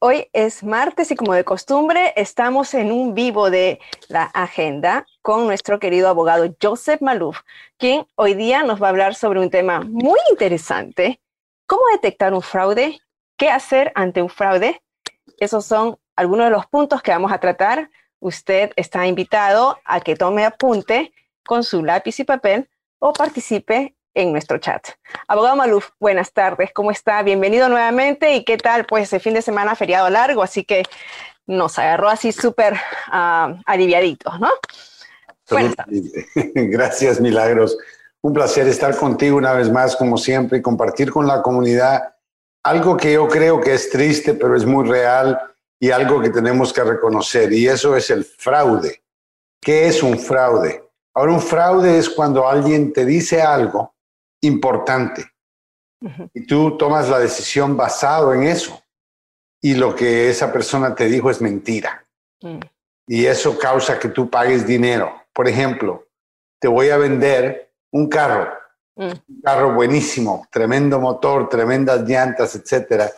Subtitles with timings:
[0.00, 5.48] Hoy es martes y como de costumbre estamos en un vivo de la agenda con
[5.48, 7.40] nuestro querido abogado Joseph Malouf,
[7.78, 11.20] quien hoy día nos va a hablar sobre un tema muy interesante,
[11.66, 13.00] cómo detectar un fraude,
[13.36, 14.80] qué hacer ante un fraude.
[15.36, 17.90] Esos son algunos de los puntos que vamos a tratar.
[18.20, 21.12] Usted está invitado a que tome apunte
[21.44, 22.70] con su lápiz y papel
[23.00, 24.84] o participe en nuestro chat.
[25.28, 27.22] Abogado Maluf, buenas tardes, ¿cómo está?
[27.22, 30.82] Bienvenido nuevamente y qué tal, pues el fin de semana feriado largo, así que
[31.46, 34.50] nos agarró así súper uh, aliviaditos, ¿no?
[36.34, 37.78] Gracias, Milagros.
[38.20, 42.12] Un placer estar contigo una vez más, como siempre, y compartir con la comunidad
[42.64, 45.40] algo que yo creo que es triste, pero es muy real
[45.78, 49.00] y algo que tenemos que reconocer, y eso es el fraude.
[49.60, 50.82] ¿Qué es un fraude?
[51.14, 53.94] Ahora, un fraude es cuando alguien te dice algo
[54.42, 55.30] importante.
[56.32, 58.80] Y tú tomas la decisión basado en eso.
[59.60, 62.06] Y lo que esa persona te dijo es mentira.
[62.40, 62.60] Mm.
[63.08, 65.12] Y eso causa que tú pagues dinero.
[65.32, 66.06] Por ejemplo,
[66.60, 68.52] te voy a vender un carro.
[68.96, 69.12] Mm.
[69.28, 73.10] Un carro buenísimo, tremendo motor, tremendas llantas, etc.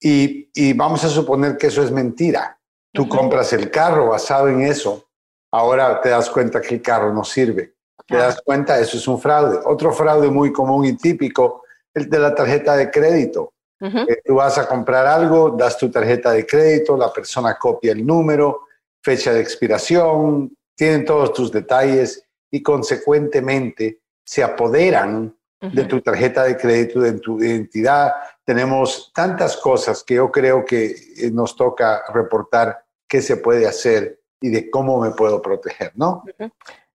[0.00, 2.58] Y, y, vamos a suponer que eso es mentira.
[2.92, 5.08] Tú compras el carro basado en eso.
[5.52, 7.77] Ahora te das cuenta que el carro no sirve
[8.08, 8.80] ¿Te das cuenta?
[8.80, 9.60] Eso es un fraude.
[9.66, 13.52] Otro fraude muy común y típico, el de la tarjeta de crédito.
[13.80, 18.04] Eh, tú vas a comprar algo, das tu tarjeta de crédito, la persona copia el
[18.04, 18.62] número,
[19.02, 26.56] fecha de expiración, tienen todos tus detalles y consecuentemente se apoderan de tu tarjeta de
[26.56, 28.12] crédito, de tu identidad.
[28.44, 34.20] Tenemos tantas cosas que yo creo que eh, nos toca reportar qué se puede hacer
[34.40, 36.24] y de cómo me puedo proteger, ¿no?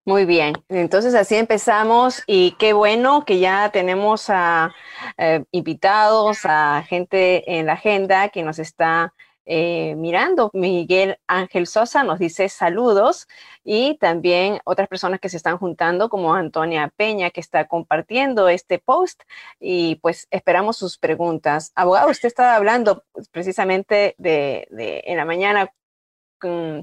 [0.05, 4.73] Muy bien, entonces así empezamos y qué bueno que ya tenemos a
[5.17, 9.13] eh, invitados, a gente en la agenda que nos está
[9.45, 10.49] eh, mirando.
[10.53, 13.29] Miguel Ángel Sosa nos dice saludos
[13.63, 18.79] y también otras personas que se están juntando como Antonia Peña que está compartiendo este
[18.79, 19.21] post
[19.57, 21.71] y pues esperamos sus preguntas.
[21.75, 25.71] Abogado, usted estaba hablando precisamente de, de en la mañana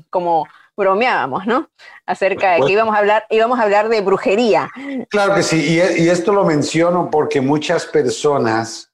[0.09, 0.47] como
[0.81, 1.71] bromeábamos, ¿no?
[2.07, 4.69] Acerca de que íbamos a hablar, íbamos a hablar de brujería.
[5.09, 8.91] Claro que sí, y, esto lo menciono porque muchas personas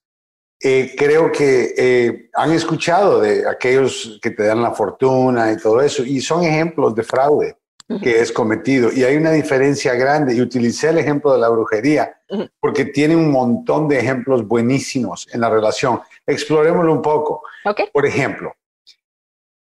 [0.61, 5.81] eh, creo que eh, han escuchado de aquellos que te dan la fortuna y todo
[5.81, 7.57] eso, y son ejemplos de fraude
[8.03, 8.91] que es cometido.
[8.93, 12.21] Y hay una diferencia grande, y utilicé el ejemplo de la brujería,
[12.61, 16.01] porque tiene un montón de ejemplos buenísimos en la relación.
[16.27, 17.43] Explorémoslo un poco.
[17.93, 18.53] Por ejemplo,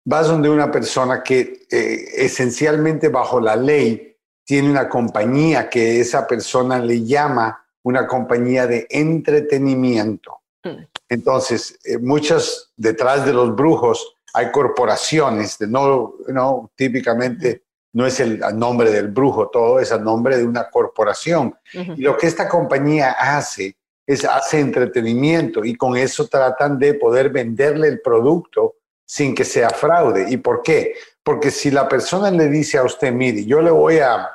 [0.05, 6.27] vas donde una persona que eh, esencialmente bajo la ley tiene una compañía que esa
[6.27, 10.41] persona le llama una compañía de entretenimiento.
[10.63, 10.85] Hmm.
[11.09, 18.21] Entonces, eh, muchas detrás de los brujos hay corporaciones, de no, no, típicamente no es
[18.21, 21.55] el nombre del brujo, todo es el nombre de una corporación.
[21.75, 23.77] Y lo que esta compañía hace
[24.07, 28.77] es hace entretenimiento y con eso tratan de poder venderle el producto
[29.13, 30.25] sin que sea fraude.
[30.31, 30.95] ¿Y por qué?
[31.23, 34.27] Porque si la persona le dice a usted, mire, yo le voy a,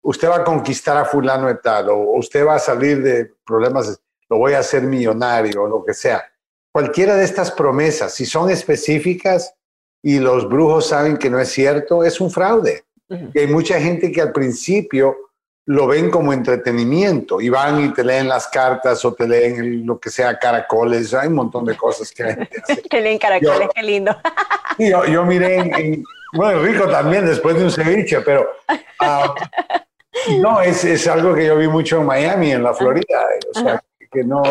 [0.00, 4.00] usted va a conquistar a fulano de tal, o usted va a salir de problemas,
[4.30, 6.24] lo voy a hacer millonario, o lo que sea.
[6.72, 9.52] Cualquiera de estas promesas, si son específicas
[10.02, 12.84] y los brujos saben que no es cierto, es un fraude.
[13.10, 15.18] Y hay mucha gente que al principio
[15.68, 20.00] lo ven como entretenimiento y van y te leen las cartas o te leen lo
[20.00, 22.22] que sea caracoles, hay un montón de cosas que
[22.62, 22.82] hace.
[22.88, 24.16] que leen caracoles, qué lindo.
[24.78, 28.48] yo, yo miré en, bueno, rico también después de un ceviche, pero
[29.00, 29.34] ah,
[30.40, 33.84] no, es, es, algo que yo vi mucho en Miami, en la Florida, o sea,
[34.10, 34.42] que no,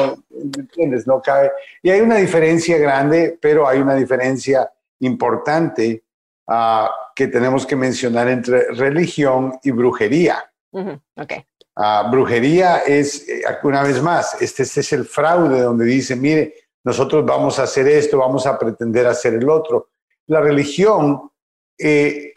[0.56, 1.07] ¿entiendes?
[1.07, 1.51] No cabe.
[1.81, 6.03] Y hay una diferencia grande, pero hay una diferencia importante
[6.45, 6.85] uh,
[7.16, 10.47] que tenemos que mencionar entre religión y brujería.
[10.72, 11.45] Okay.
[11.79, 16.55] Ah, brujería es, eh, una vez más, este, este, es el fraude donde dice, mire,
[16.83, 19.89] nosotros vamos a hacer esto, vamos a pretender hacer el otro.
[20.25, 21.30] La religión,
[21.77, 22.33] eh,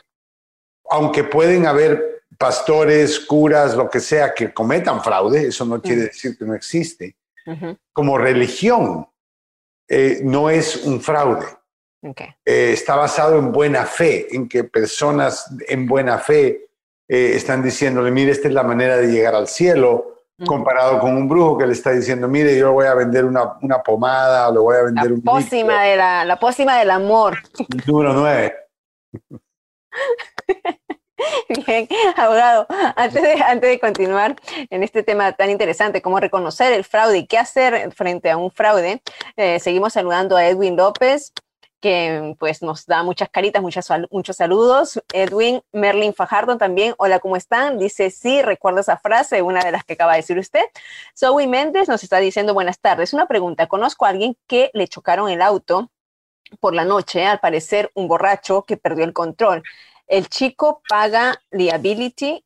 [0.90, 6.36] aunque pueden haber pastores, curas, lo que sea, que cometan fraude, eso no quiere decir
[6.36, 7.16] que no existe.
[7.92, 9.08] Como religión,
[9.88, 11.46] eh, no es un fraude.
[12.44, 16.69] está basado en buena fe, en que personas en buena fe
[17.12, 21.28] eh, están diciéndole, mire, esta es la manera de llegar al cielo, comparado con un
[21.28, 24.58] brujo que le está diciendo, mire, yo voy a vender una, una pomada, o le
[24.60, 27.38] voy a vender la Pócima de la, la pócima del amor.
[27.84, 28.54] Número nueve.
[31.66, 34.36] Bien, abogado, antes de, antes de continuar
[34.70, 38.52] en este tema tan interesante como reconocer el fraude y qué hacer frente a un
[38.52, 39.02] fraude,
[39.36, 41.32] eh, seguimos saludando a Edwin López,
[41.80, 45.02] que pues nos da muchas caritas, muchas, muchos saludos.
[45.12, 47.78] Edwin Merlin Fajardo también, hola, ¿cómo están?
[47.78, 50.62] Dice, sí, recuerdo esa frase, una de las que acaba de decir usted.
[51.18, 53.12] Zoe Méndez nos está diciendo, buenas tardes.
[53.14, 55.90] Una pregunta, conozco a alguien que le chocaron el auto
[56.60, 59.62] por la noche, al parecer un borracho que perdió el control.
[60.06, 62.44] El chico paga liability,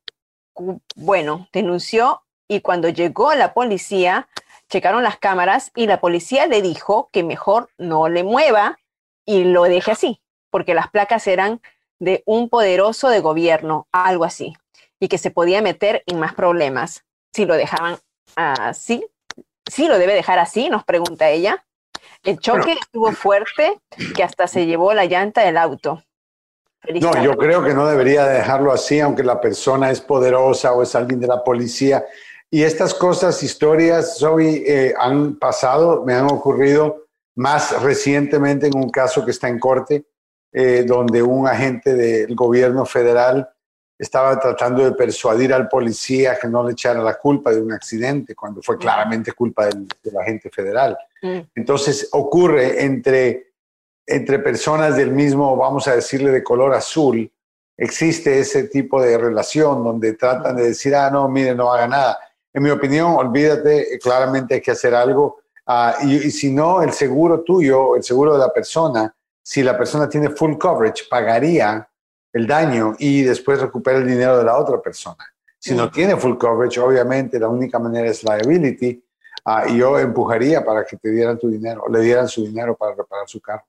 [0.95, 4.29] bueno, denunció y cuando llegó la policía,
[4.69, 8.79] checaron las cámaras y la policía le dijo que mejor no le mueva
[9.27, 11.61] y lo deje así, porque las placas eran
[11.99, 14.55] de un poderoso de gobierno, algo así,
[15.01, 17.99] y que se podía meter en más problemas si lo dejaban
[18.37, 19.07] así.
[19.67, 21.65] Sí, lo debe dejar así, nos pregunta ella.
[22.23, 23.81] El choque estuvo fuerte
[24.15, 26.03] que hasta se llevó la llanta del auto.
[27.01, 30.95] no, yo creo que no debería dejarlo así, aunque la persona es poderosa o es
[30.95, 32.05] alguien de la policía.
[32.51, 37.04] Y estas cosas, historias, Zoe, eh, han pasado, me han ocurrido
[37.37, 40.05] más recientemente en un caso que está en corte,
[40.53, 43.49] eh, donde un agente del gobierno federal
[43.99, 48.35] estaba tratando de persuadir al policía que no le echara la culpa de un accidente,
[48.35, 49.87] cuando fue claramente culpa del,
[50.21, 50.97] agente federal.
[51.23, 51.39] Mm.
[51.55, 53.53] Entonces ocurre entre,
[54.07, 57.31] entre personas del mismo, vamos a decirle, de color azul,
[57.77, 62.19] existe ese tipo de relación donde tratan de decir, ah, no, mire, no haga nada.
[62.53, 67.43] En mi opinión, olvídate, claramente hay que hacer algo Ah, y, si no, el seguro
[67.43, 71.89] tuyo, el seguro de la persona, si la persona tiene full coverage, pagaría
[72.33, 75.25] el daño y después recupera el dinero de la otra persona.
[75.59, 79.03] Si no tiene full coverage, obviamente la única manera es liability.
[79.47, 82.95] Uh, y yo empujaría para que te dieran tu dinero, le dieran su dinero para
[82.95, 83.65] reparar su carro.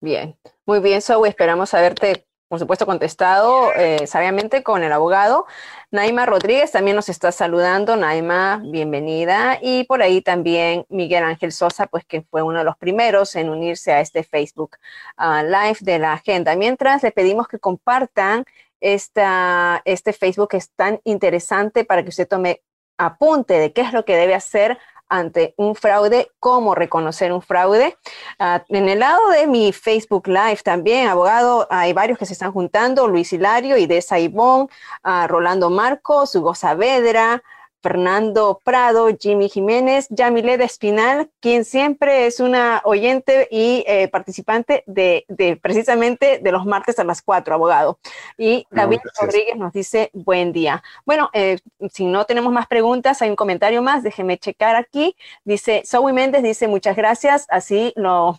[0.00, 1.28] Bien, muy bien, Zoe.
[1.28, 5.46] Esperamos haberte por supuesto, contestado eh, sabiamente con el abogado.
[5.92, 7.94] Naima Rodríguez también nos está saludando.
[7.94, 9.60] Naima, bienvenida.
[9.62, 13.50] Y por ahí también Miguel Ángel Sosa, pues que fue uno de los primeros en
[13.50, 14.78] unirse a este Facebook
[15.16, 16.56] ah, Live de la agenda.
[16.56, 18.44] Mientras le pedimos que compartan
[18.80, 22.62] esta, este Facebook que es tan interesante para que usted tome
[22.98, 24.76] apunte de qué es lo que debe hacer
[25.10, 27.98] ante un fraude, cómo reconocer un fraude.
[28.38, 32.52] Ah, en el lado de mi Facebook Live también, abogado, hay varios que se están
[32.52, 34.68] juntando, Luis Hilario, Idesa Ivón,
[35.04, 37.42] uh, Rolando Marcos, Hugo Saavedra,
[37.82, 45.24] Fernando Prado, Jimmy Jiménez, Yamileda Espinal, quien siempre es una oyente y eh, participante de,
[45.62, 47.98] precisamente de los martes a las cuatro, abogado.
[48.36, 50.82] Y David Rodríguez nos dice, buen día.
[51.04, 51.58] Bueno, eh,
[51.92, 55.16] si no tenemos más preguntas, hay un comentario más, déjeme checar aquí.
[55.44, 58.38] Dice, Zoe Méndez dice, muchas gracias, así lo,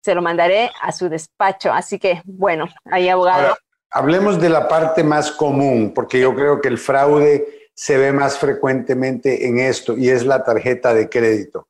[0.00, 1.72] se lo mandaré a su despacho.
[1.72, 3.56] Así que, bueno, ahí abogado.
[3.90, 8.38] hablemos de la parte más común, porque yo creo que el fraude se ve más
[8.38, 11.68] frecuentemente en esto y es la tarjeta de crédito.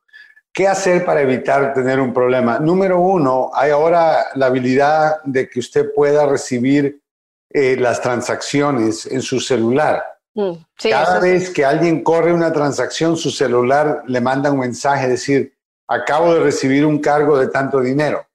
[0.53, 2.59] ¿Qué hacer para evitar tener un problema?
[2.59, 7.01] Número uno, hay ahora la habilidad de que usted pueda recibir
[7.49, 10.05] eh, las transacciones en su celular.
[10.35, 10.53] Mm,
[10.91, 15.55] Cada vez que alguien corre una transacción, su celular le manda un mensaje, decir,
[15.89, 18.27] acabo de recibir un cargo de tanto dinero.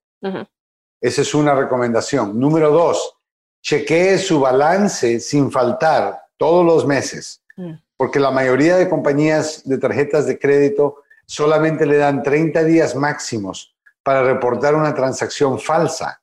[0.99, 2.39] Esa es una recomendación.
[2.39, 3.15] Número dos,
[3.61, 7.41] chequee su balance sin faltar todos los meses.
[7.57, 7.73] Mm.
[7.97, 13.75] Porque la mayoría de compañías de tarjetas de crédito solamente le dan 30 días máximos
[14.01, 16.21] para reportar una transacción falsa.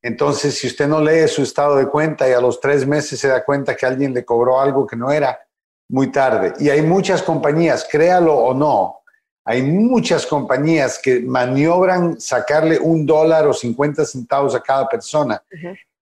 [0.00, 3.28] Entonces, si usted no lee su estado de cuenta y a los tres meses se
[3.28, 5.40] da cuenta que alguien le cobró algo que no era,
[5.88, 6.52] muy tarde.
[6.58, 9.00] Y hay muchas compañías, créalo o no,
[9.44, 15.40] hay muchas compañías que maniobran sacarle un dólar o 50 centavos a cada persona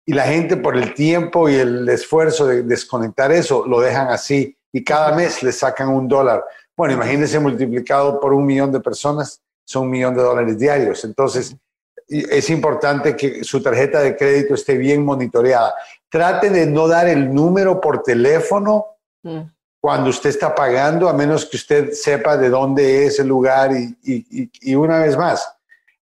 [0.07, 4.57] y la gente por el tiempo y el esfuerzo de desconectar eso lo dejan así
[4.73, 6.45] y cada mes le sacan un dólar.
[6.77, 11.05] Bueno, imagínense multiplicado por un millón de personas, son un millón de dólares diarios.
[11.05, 11.57] Entonces,
[12.09, 15.75] es importante que su tarjeta de crédito esté bien monitoreada.
[16.11, 18.87] Trate de no dar el número por teléfono
[19.23, 19.41] mm.
[19.81, 23.97] cuando usted está pagando, a menos que usted sepa de dónde es el lugar y,
[24.61, 25.54] y una vez más,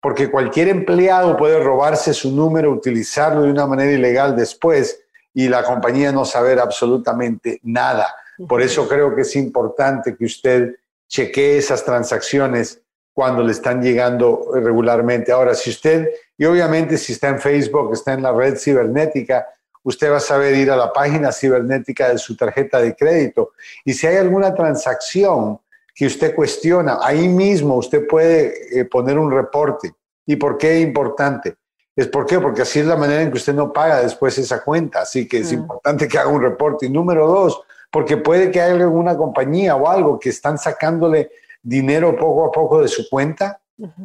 [0.01, 5.03] porque cualquier empleado puede robarse su número, utilizarlo de una manera ilegal después
[5.35, 8.15] y la compañía no saber absolutamente nada.
[8.49, 10.77] Por eso creo que es importante que usted
[11.07, 12.81] chequee esas transacciones
[13.13, 15.33] cuando le están llegando regularmente.
[15.33, 19.47] Ahora, si usted, y obviamente si está en Facebook, está en la red cibernética,
[19.83, 23.53] usted va a saber ir a la página cibernética de su tarjeta de crédito.
[23.85, 25.61] Y si hay alguna transacción
[25.95, 29.93] que usted cuestiona, ahí mismo usted puede eh, poner un reporte.
[30.27, 31.57] ¿Y por qué es importante?
[31.97, 34.63] Es por qué, porque así es la manera en que usted no paga después esa
[34.63, 35.03] cuenta.
[35.03, 35.57] Así que es mm.
[35.57, 36.87] importante que haga un reporte.
[36.87, 41.31] Y número dos, porque puede que haya alguna compañía o algo que están sacándole
[41.63, 43.61] dinero poco a poco de su cuenta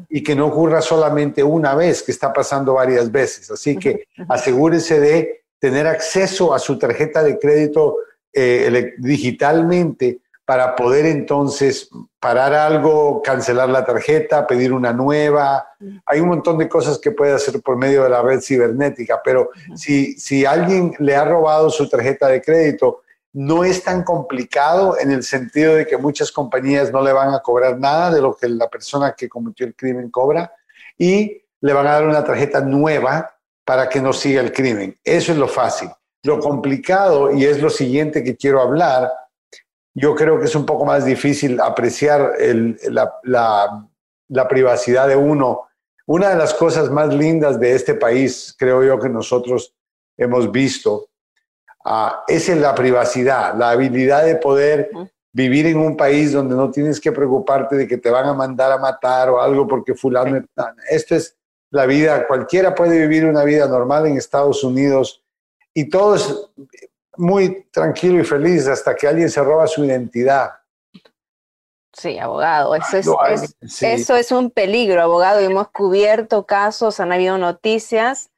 [0.10, 3.52] y que no ocurra solamente una vez, que está pasando varias veces.
[3.52, 7.98] Así que asegúrese de tener acceso a su tarjeta de crédito
[8.34, 15.68] eh, digitalmente para poder entonces parar algo, cancelar la tarjeta, pedir una nueva.
[16.06, 19.50] Hay un montón de cosas que puede hacer por medio de la red cibernética, pero
[19.76, 23.02] si, si alguien le ha robado su tarjeta de crédito,
[23.34, 27.40] no es tan complicado en el sentido de que muchas compañías no le van a
[27.40, 30.54] cobrar nada de lo que la persona que cometió el crimen cobra
[30.98, 33.36] y le van a dar una tarjeta nueva
[33.66, 34.98] para que no siga el crimen.
[35.04, 35.90] Eso es lo fácil.
[36.24, 39.12] Lo complicado, y es lo siguiente que quiero hablar,
[39.96, 42.34] yo creo que es un poco más difícil apreciar
[43.24, 45.70] la, privacidad de uno.
[46.06, 49.74] Una de las cosas más lindas de este país, creo yo que nosotros
[50.18, 51.08] hemos visto,
[51.86, 54.92] uh, es en la privacidad, la habilidad de poder
[55.32, 58.74] vivir en un país donde no tienes que preocuparte de que te van a mandar
[58.74, 60.46] a matar o algo porque fulano...
[60.90, 61.38] Esto es
[61.72, 65.24] la vida, cualquiera puede vivir una vida normal en Estados Unidos
[65.74, 66.50] y todo es
[67.18, 70.52] muy tranquilo y feliz hasta que alguien se roba su identidad.
[71.94, 75.40] Sí, abogado, eso es, eso es un peligro, abogado.
[75.40, 78.30] Hemos cubierto casos, han habido noticias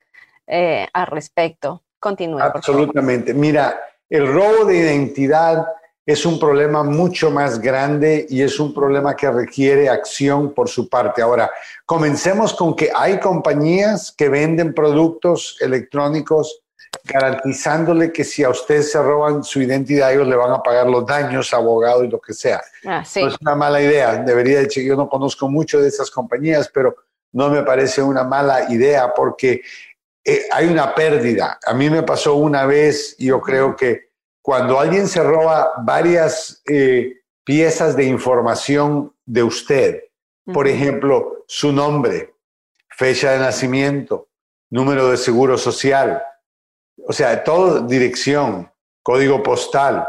[0.46, 1.82] eh, al respecto.
[2.00, 2.40] Continúe.
[2.40, 3.34] Absolutamente.
[3.34, 3.80] Mira,
[4.10, 5.66] el robo de identidad
[6.06, 10.88] es un problema mucho más grande y es un problema que requiere acción por su
[10.88, 11.22] parte.
[11.22, 11.52] Ahora,
[11.86, 16.62] comencemos con que hay compañías que venden productos electrónicos
[17.08, 21.06] garantizándole que si a usted se roban su identidad, ellos le van a pagar los
[21.06, 22.62] daños, abogado y lo que sea.
[22.86, 24.18] Ah, no es una mala idea.
[24.18, 26.96] Debería decir, yo no conozco mucho de esas compañías, pero
[27.32, 29.62] no me parece una mala idea porque
[30.24, 31.60] eh, hay una pérdida.
[31.66, 34.10] A mí me pasó una vez y yo creo que
[34.42, 40.04] cuando alguien se roba varias eh, piezas de información de usted,
[40.54, 42.34] por ejemplo, su nombre,
[42.90, 44.30] fecha de nacimiento,
[44.70, 46.24] número de seguro social,
[47.06, 48.70] o sea, todo dirección,
[49.04, 50.08] código postal.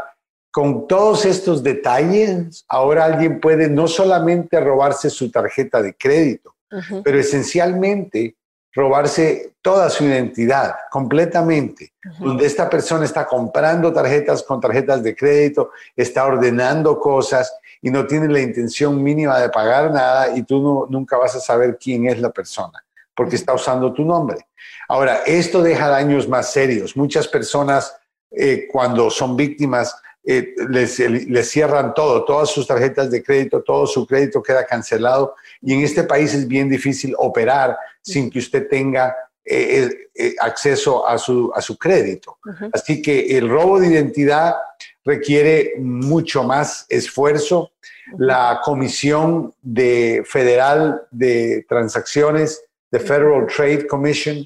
[0.51, 6.55] Con todos estos detalles, ahora alguien puede no solamente robarse su tarjeta de crédito,
[7.03, 8.35] pero esencialmente
[8.73, 15.71] robarse toda su identidad completamente, donde esta persona está comprando tarjetas con tarjetas de crédito,
[15.95, 21.17] está ordenando cosas y no tiene la intención mínima de pagar nada y tú nunca
[21.17, 22.83] vas a saber quién es la persona
[23.19, 24.47] porque está usando tu nombre.
[24.87, 26.95] Ahora, esto deja daños más serios.
[26.95, 27.93] Muchas personas
[28.31, 30.95] eh, cuando son víctimas eh, les,
[31.49, 36.03] cierran todo, todas sus tarjetas de crédito, todo su crédito queda cancelado y en este
[36.03, 39.89] país es bien difícil operar sin que usted tenga eh,
[40.39, 42.37] acceso a su, a su crédito.
[42.71, 44.55] Así que el robo de identidad
[45.03, 47.73] requiere mucho más esfuerzo.
[48.17, 54.45] La Comisión de Federal de Transacciones The Federal Trade Commission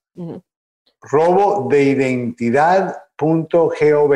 [1.02, 4.14] robo de identidad.gov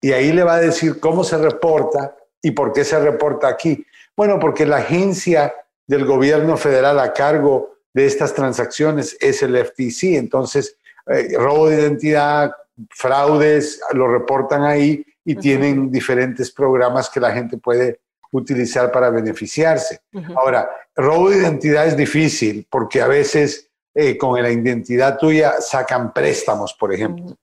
[0.00, 3.84] y ahí le va a decir cómo se reporta y por qué se reporta aquí.
[4.16, 5.52] Bueno, porque la agencia
[5.86, 10.16] del gobierno federal a cargo de estas transacciones es el FTC.
[10.16, 12.52] Entonces, eh, robo de identidad,
[12.90, 18.00] fraudes, lo reportan ahí y tienen diferentes programas que la gente puede
[18.32, 20.00] utilizar para beneficiarse.
[20.36, 23.65] Ahora, robo de identidad es difícil porque a veces
[23.98, 27.34] eh, con la identidad tuya sacan préstamos, por ejemplo.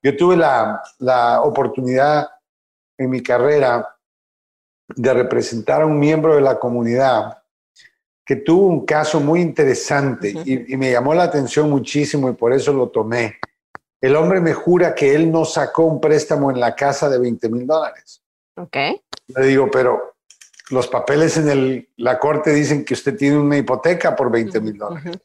[0.00, 2.28] Yo tuve la, la, oportunidad
[2.96, 3.96] en mi carrera
[4.94, 7.38] de representar a un miembro de la comunidad
[8.24, 12.72] que tuvo un caso muy interesante y, me llamó la atención muchísimo y por eso
[12.72, 13.38] lo tomé.
[14.00, 17.48] El hombre me jura que él no sacó un préstamo en la casa de 20
[17.48, 18.22] mil dólares.
[18.54, 18.76] Ok.
[19.26, 20.14] Le digo, pero
[20.70, 24.78] los papeles en el, la corte dicen que usted tiene una hipoteca por 20 mil
[24.78, 25.18] dólares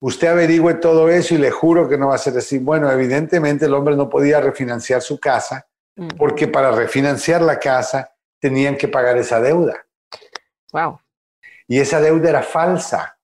[0.00, 2.58] usted averigüe todo eso y le juro que no va a ser así.
[2.58, 5.66] Bueno, evidentemente el hombre no podía refinanciar su casa
[6.16, 9.84] porque para refinanciar la casa tenían que pagar esa deuda.
[10.72, 11.00] Wow.
[11.68, 13.18] Y esa deuda era falsa.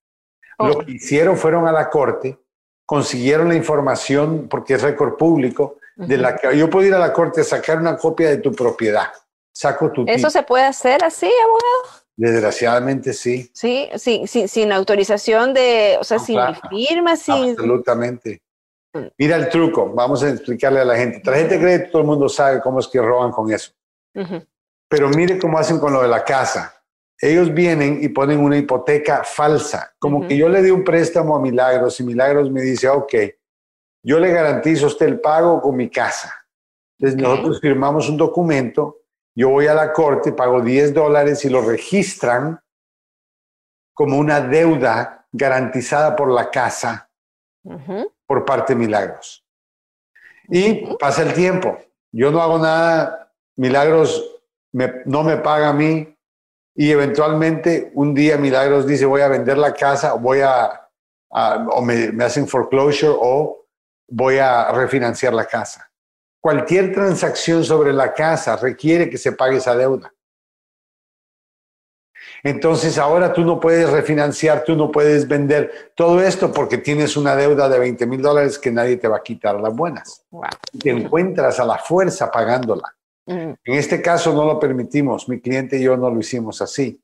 [0.58, 0.78] Lo oh.
[0.80, 2.38] que hicieron fueron a la corte,
[2.84, 7.12] consiguieron la información, porque es récord público, de la que yo puedo ir a la
[7.12, 9.08] corte a sacar una copia de tu propiedad.
[9.52, 10.04] Saco tu.
[10.06, 12.05] ¿Eso se puede hacer así, abogado?
[12.16, 13.50] Desgraciadamente sí.
[13.52, 16.38] Sí, sí, sí sin autorización de, o sea, sin
[16.70, 17.50] firma, sin...
[17.50, 18.40] Absolutamente.
[18.94, 19.06] Mm.
[19.18, 21.20] Mira el truco, vamos a explicarle a la gente.
[21.20, 23.72] Tarjeta de crédito, todo el mundo sabe cómo es que roban con eso.
[24.88, 26.72] Pero mire cómo hacen con lo de la casa.
[27.20, 31.40] Ellos vienen y ponen una hipoteca falsa, como que yo le di un préstamo a
[31.40, 33.14] Milagros y Milagros me dice, ok,
[34.02, 36.32] yo le garantizo a usted el pago con mi casa.
[36.98, 38.98] Entonces nosotros firmamos un documento,
[39.36, 42.58] yo voy a la corte, pago 10 dólares y lo registran
[43.92, 47.10] como una deuda garantizada por la casa
[48.26, 49.44] por parte de Milagros.
[50.48, 51.78] Y pasa el tiempo,
[52.12, 54.40] yo no hago nada, Milagros
[54.72, 56.16] no me paga a mí
[56.74, 60.88] y eventualmente un día Milagros dice voy a vender la casa, voy a,
[61.28, 63.66] o me, me hacen foreclosure o
[64.08, 65.90] voy a refinanciar la casa.
[66.46, 70.14] Cualquier transacción sobre la casa requiere que se pague esa deuda.
[72.44, 77.34] Entonces ahora tú no puedes refinanciar, tú no puedes vender todo esto porque tienes una
[77.34, 80.24] deuda de 20 mil dólares que nadie te va a quitar las buenas.
[80.80, 82.94] Te encuentras a la fuerza pagándola.
[83.26, 87.02] En este caso no lo permitimos, mi cliente y yo no lo hicimos así.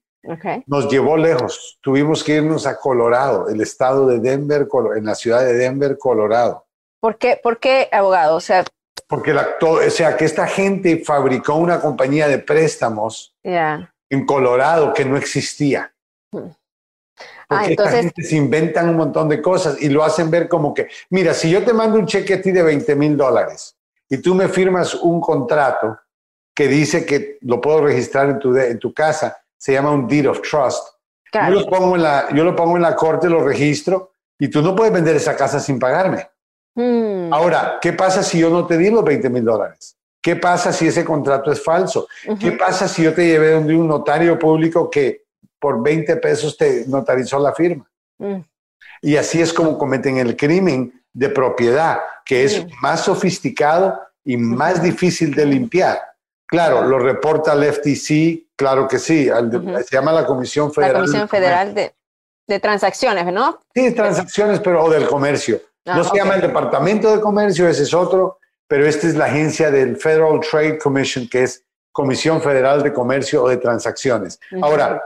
[0.68, 5.40] Nos llevó lejos, tuvimos que irnos a Colorado, el estado de Denver, en la ciudad
[5.40, 6.64] de Denver, Colorado.
[7.00, 8.36] ¿Por qué, ¿Por qué abogado?
[8.36, 8.64] O sea,
[9.12, 15.04] porque la, o sea, que esta gente fabricó una compañía de préstamos en Colorado que
[15.04, 15.92] no existía.
[16.32, 16.48] Hmm.
[17.46, 17.94] Porque ah, entonces...
[17.94, 21.34] esta gente se inventan un montón de cosas y lo hacen ver como que, mira,
[21.34, 23.76] si yo te mando un cheque a ti de 20 mil dólares
[24.08, 26.00] y tú me firmas un contrato
[26.54, 30.30] que dice que lo puedo registrar en tu, en tu casa, se llama un deed
[30.30, 30.88] of trust.
[31.34, 34.62] Yo, lo pongo en la, yo lo pongo en la corte, lo registro y tú
[34.62, 36.30] no puedes vender esa casa sin pagarme.
[36.74, 37.32] Hmm.
[37.32, 39.96] Ahora, ¿qué pasa si yo no te di los 20 mil dólares?
[40.22, 42.06] ¿Qué pasa si ese contrato es falso?
[42.38, 45.24] ¿Qué pasa si yo te llevé donde un notario público que
[45.58, 47.90] por 20 pesos te notarizó la firma?
[48.18, 48.40] Hmm.
[49.00, 54.80] Y así es como cometen el crimen de propiedad, que es más sofisticado y más
[54.80, 56.00] difícil de limpiar.
[56.46, 60.92] Claro, lo reporta el FTC, claro que sí, se llama la Comisión Federal.
[60.92, 61.94] La Comisión Federal de,
[62.46, 63.60] de, Transacciones, ¿no?
[63.74, 65.60] Sí, transacciones, pero o del comercio.
[65.84, 69.26] Ah, no se llama el Departamento de Comercio, ese es otro, pero esta es la
[69.26, 74.40] agencia del Federal Trade Commission, que es Comisión Federal de Comercio o de Transacciones.
[74.62, 75.02] Ahora,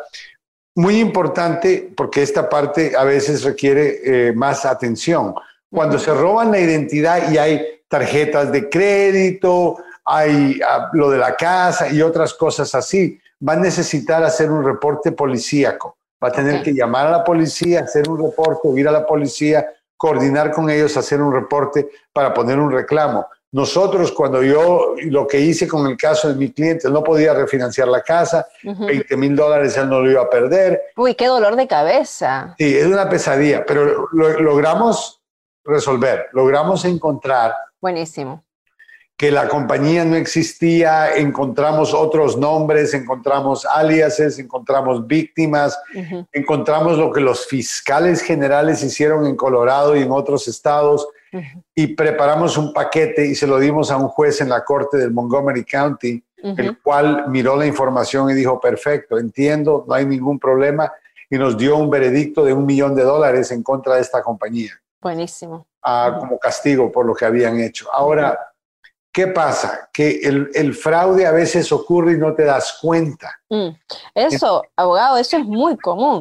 [0.76, 5.34] muy importante, porque esta parte a veces requiere eh, más atención.
[5.70, 11.34] Cuando se roban la identidad y hay tarjetas de crédito, hay ah, lo de la
[11.34, 13.18] casa y otras cosas así.
[13.46, 15.96] Va a necesitar hacer un reporte policíaco.
[16.22, 19.66] Va a tener que llamar a la policía, hacer un reporte, ir a la policía,
[19.96, 23.26] coordinar con ellos, hacer un reporte para poner un reclamo.
[23.52, 27.88] Nosotros, cuando yo lo que hice con el caso de mi cliente, no podía refinanciar
[27.88, 30.80] la casa, 20 mil dólares él no lo iba a perder.
[30.96, 32.54] Uy, qué dolor de cabeza.
[32.58, 35.22] Sí, es una pesadilla, pero logramos
[35.64, 37.54] resolver, logramos encontrar.
[37.80, 38.45] Buenísimo
[39.16, 45.80] que la compañía no existía, encontramos otros nombres, encontramos aliases, encontramos víctimas,
[46.32, 51.08] encontramos lo que los fiscales generales hicieron en Colorado y en otros estados
[51.74, 55.12] y preparamos un paquete y se lo dimos a un juez en la corte del
[55.12, 60.92] Montgomery County, el cual miró la información y dijo, perfecto, entiendo, no hay ningún problema
[61.30, 64.72] y nos dio un veredicto de un millón de dólares en contra de esta compañía.
[65.00, 65.66] Buenísimo.
[65.82, 67.88] Ah, como castigo por lo que habían hecho.
[67.92, 68.38] Ahora,
[69.16, 69.88] ¿Qué pasa?
[69.94, 73.40] Que el, fraude a veces ocurre y no te das cuenta.
[73.48, 73.68] Mm.
[74.14, 76.20] Eso, abogado, eso es muy común.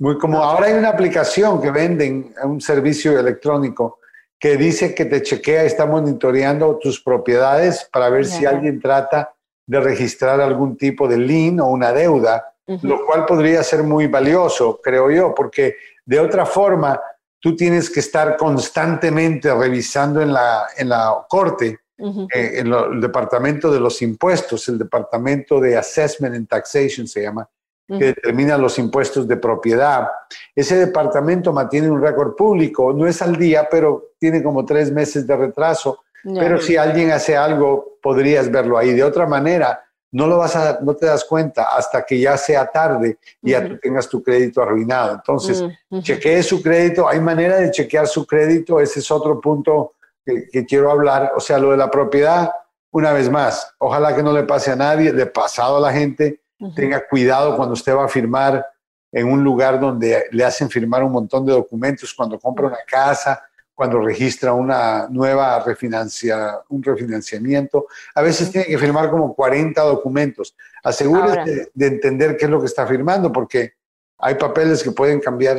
[0.00, 0.40] Muy común.
[0.42, 4.00] Ahora hay una aplicación que venden, un servicio electrónico,
[4.36, 9.32] que dice que te chequea, está monitoreando tus propiedades para ver si alguien trata
[9.64, 14.80] de registrar algún tipo de lien o una deuda, lo cual podría ser muy valioso,
[14.82, 17.00] creo yo, porque de otra forma
[17.38, 23.70] tú tienes que estar constantemente revisando en la, en la corte eh, en el departamento
[23.70, 27.48] de los impuestos, el departamento de Assessment and Taxation se llama,
[27.86, 30.08] que determina los impuestos de propiedad.
[30.54, 35.26] Ese departamento mantiene un récord público, no es al día, pero tiene como tres meses
[35.26, 36.00] de retraso.
[36.24, 38.94] Pero si alguien hace algo, podrías verlo ahí.
[38.94, 42.66] De otra manera, no lo vas a, no te das cuenta hasta que ya sea
[42.66, 45.16] tarde y ya tú tengas tu crédito arruinado.
[45.16, 45.62] Entonces,
[46.00, 47.06] chequee su crédito.
[47.06, 48.80] Hay manera de chequear su crédito.
[48.80, 52.50] Ese es otro punto que, quiero hablar, o sea, lo de la propiedad,
[52.90, 56.40] una vez más, ojalá que no le pase a nadie, de pasado a la gente,
[56.74, 58.64] tenga cuidado cuando usted va a firmar
[59.12, 63.42] en un lugar donde le hacen firmar un montón de documentos, cuando compra una casa,
[63.74, 67.86] cuando registra una nueva refinancia, un refinanciamiento.
[68.14, 70.56] A veces tiene que firmar como 40 documentos.
[70.82, 73.74] Asegúrese de, entender qué es lo que está firmando, porque
[74.18, 75.58] hay papeles que pueden cambiar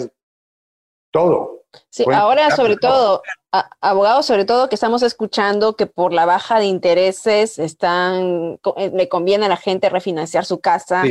[1.11, 1.64] todo.
[1.89, 3.21] Sí, ahora sobre todo,
[3.81, 9.09] abogados sobre todo que estamos escuchando que por la baja de intereses están, eh, le
[9.09, 11.03] conviene a la gente refinanciar su casa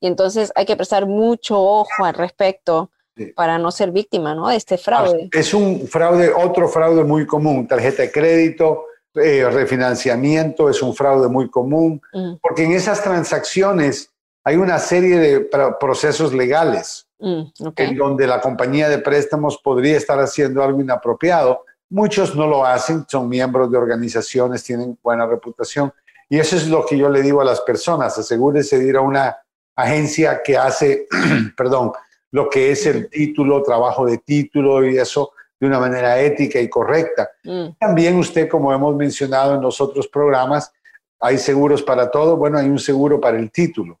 [0.00, 2.90] y entonces hay que prestar mucho ojo al respecto
[3.36, 4.48] para no ser víctima ¿no?
[4.48, 5.28] de este fraude.
[5.32, 11.28] Es un fraude, otro fraude muy común, tarjeta de crédito, eh, refinanciamiento es un fraude
[11.28, 12.34] muy común, mm.
[12.42, 14.10] porque en esas transacciones
[14.42, 15.40] hay una serie de
[15.78, 21.64] procesos legales mm, en donde la compañía de préstamos podría estar haciendo algo inapropiado.
[21.90, 25.92] Muchos no lo hacen, son miembros de organizaciones, tienen buena reputación.
[26.28, 29.00] Y eso es lo que yo le digo a las personas, asegúrese de ir a
[29.00, 29.36] una
[29.76, 31.06] agencia que hace,
[31.56, 31.92] perdón,
[32.30, 36.68] lo que es el título, trabajo de título y eso de una manera ética y
[36.68, 37.30] correcta.
[37.44, 37.76] Mm.
[37.78, 40.72] También usted, como hemos mencionado en los otros programas,
[41.20, 42.36] hay seguros para todo.
[42.36, 43.98] Bueno, hay un seguro para el título.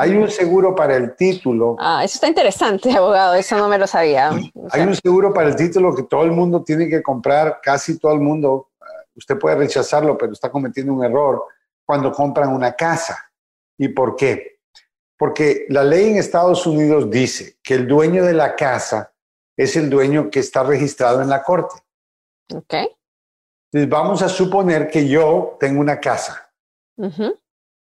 [0.00, 1.76] Hay un seguro para el título.
[1.78, 4.30] Ah, eso está interesante, abogado, eso no me lo sabía.
[4.70, 8.12] Hay un seguro para el título que todo el mundo tiene que comprar, casi todo
[8.12, 8.70] el mundo.
[9.14, 11.44] Usted puede rechazarlo, pero está cometiendo un error
[11.84, 13.30] cuando compran una casa.
[13.76, 14.60] ¿Y por qué?
[15.18, 19.12] Porque la ley en Estados Unidos dice que el dueño de la casa
[19.56, 21.74] es el dueño que está registrado en la corte.
[22.54, 22.74] Ok.
[23.72, 26.50] Entonces vamos a suponer que yo tengo una casa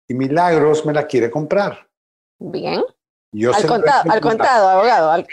[0.09, 1.86] y Milagros me la quiere comprar.
[2.39, 2.83] Bien.
[3.33, 5.25] Yo al contado, al contado, abogado.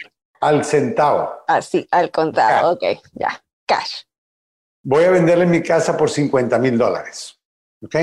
[0.42, 1.32] Al, centavo.
[1.48, 2.74] Ah, sí, al contado.
[2.74, 3.42] Ok, ya.
[3.66, 4.04] Cash.
[4.84, 7.40] Voy a venderle mi casa por 50 mil dólares.
[7.82, 7.96] ¿Ok?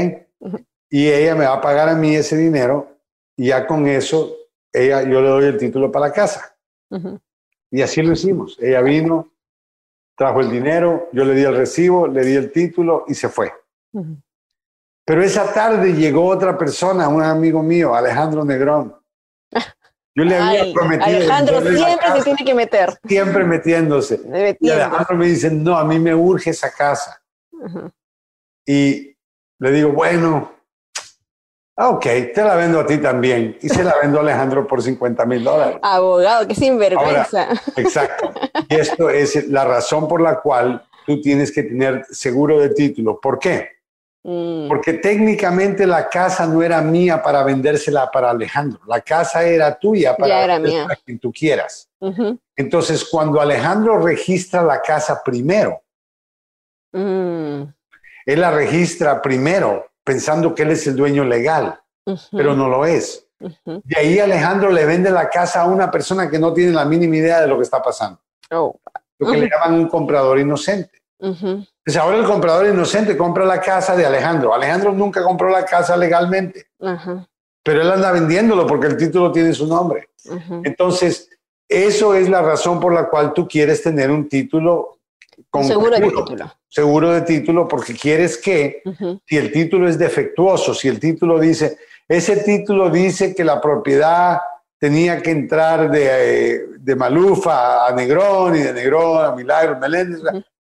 [0.88, 2.96] Y ella me va a pagar a mí ese dinero
[3.36, 4.36] y ya con eso,
[4.72, 6.56] ella, yo le doy el título para la casa.
[7.70, 8.58] Y así lo hicimos.
[8.60, 9.32] Ella vino,
[10.16, 13.52] trajo el dinero, yo le di el recibo, le di el título y se fue.
[15.10, 18.94] Pero esa tarde llegó otra persona, un amigo mío, Alejandro Negrón.
[20.14, 21.04] Yo le había prometido.
[21.04, 22.96] Alejandro siempre se tiene que meter.
[23.08, 24.20] Siempre metiéndose.
[24.60, 27.20] Y Alejandro me dice, no, a mí me urge esa casa.
[28.64, 29.16] Y
[29.58, 30.52] le digo, bueno,
[31.76, 33.58] Ah, ok, te la vendo a ti también.
[33.62, 35.78] Y se la vendo a Alejandro por 50 mil dólares.
[35.82, 37.48] Abogado, qué sinvergüenza.
[37.76, 38.32] exacto.
[38.68, 43.18] Y esto es la razón por la cual tú tienes que tener seguro de título.
[43.20, 43.79] ¿Por qué?
[44.22, 44.68] Mm.
[44.68, 48.80] Porque técnicamente la casa no era mía para vendérsela para Alejandro.
[48.86, 50.58] La casa era tuya para
[51.04, 51.88] quien tú quieras.
[52.56, 55.82] Entonces, cuando Alejandro registra la casa primero,
[56.92, 57.62] mm.
[58.26, 61.80] él la registra primero pensando que él es el dueño legal,
[62.32, 63.26] pero no lo es.
[63.64, 67.16] De ahí Alejandro le vende la casa a una persona que no tiene la mínima
[67.16, 68.20] idea de lo que está pasando.
[68.50, 68.78] Oh.
[69.18, 71.00] Lo que le llaman un comprador inocente.
[71.84, 74.54] Entonces ahora el comprador inocente compra la casa de Alejandro.
[74.54, 76.66] Alejandro nunca compró la casa legalmente,
[77.62, 80.10] pero él anda vendiéndolo porque el título tiene su nombre.
[80.64, 81.30] Entonces,
[81.68, 84.98] eso es la razón por la cual tú quieres tener un título
[85.62, 86.52] seguro de título.
[86.68, 88.82] Seguro de título porque quieres que,
[89.26, 94.38] si el título es defectuoso, si el título dice, ese título dice que la propiedad
[94.78, 100.20] tenía que entrar de, de Malufa a Negrón y de Negrón a Milagro, Meléndez,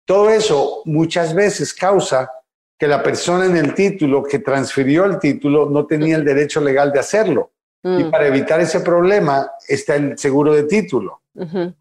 [0.07, 2.31] todo eso muchas veces causa
[2.79, 6.92] que la persona en el título que transfirió el título no tenía el derecho legal
[6.92, 7.51] de hacerlo.
[7.83, 8.11] Y mm.
[8.11, 11.23] para evitar ese problema está el seguro de título.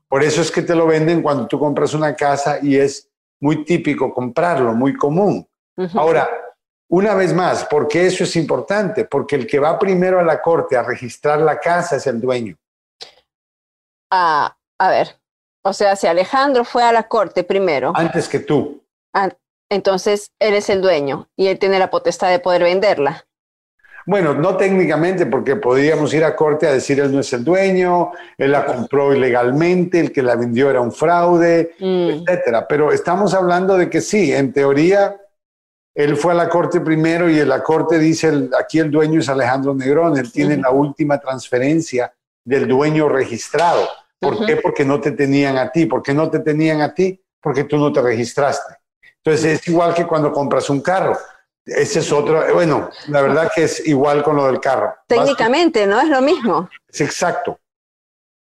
[0.09, 3.09] Por eso es que te lo venden cuando tú compras una casa y es
[3.39, 5.47] muy típico comprarlo, muy común.
[5.93, 6.29] Ahora,
[6.89, 9.05] una vez más, ¿por qué eso es importante?
[9.05, 12.57] Porque el que va primero a la corte a registrar la casa es el dueño.
[14.11, 15.19] Ah, a ver,
[15.65, 17.91] o sea, si Alejandro fue a la corte primero.
[17.95, 18.83] Antes que tú.
[19.69, 23.25] entonces él es el dueño y él tiene la potestad de poder venderla.
[24.05, 28.11] Bueno, no técnicamente, porque podríamos ir a corte a decir él no es el dueño,
[28.37, 32.09] él la compró ilegalmente, el que la vendió era un fraude, mm.
[32.09, 32.67] etcétera.
[32.67, 35.19] Pero estamos hablando de que sí, en teoría,
[35.95, 39.29] él fue a la corte primero y en la corte dice aquí el dueño es
[39.29, 43.87] Alejandro Negrón, él tiene la última transferencia del dueño registrado.
[44.19, 44.57] ¿Por qué?
[44.57, 45.85] Porque no te tenían a ti.
[45.85, 47.21] ¿Por qué no te tenían a ti?
[47.41, 48.75] Porque tú no te registraste.
[49.23, 51.17] Entonces es igual que cuando compras un carro
[51.65, 54.95] ese es otro, bueno, la verdad que es igual con lo del carro.
[55.07, 55.99] Técnicamente, ¿no?
[55.99, 56.69] Es lo mismo.
[56.87, 57.59] Es exacto.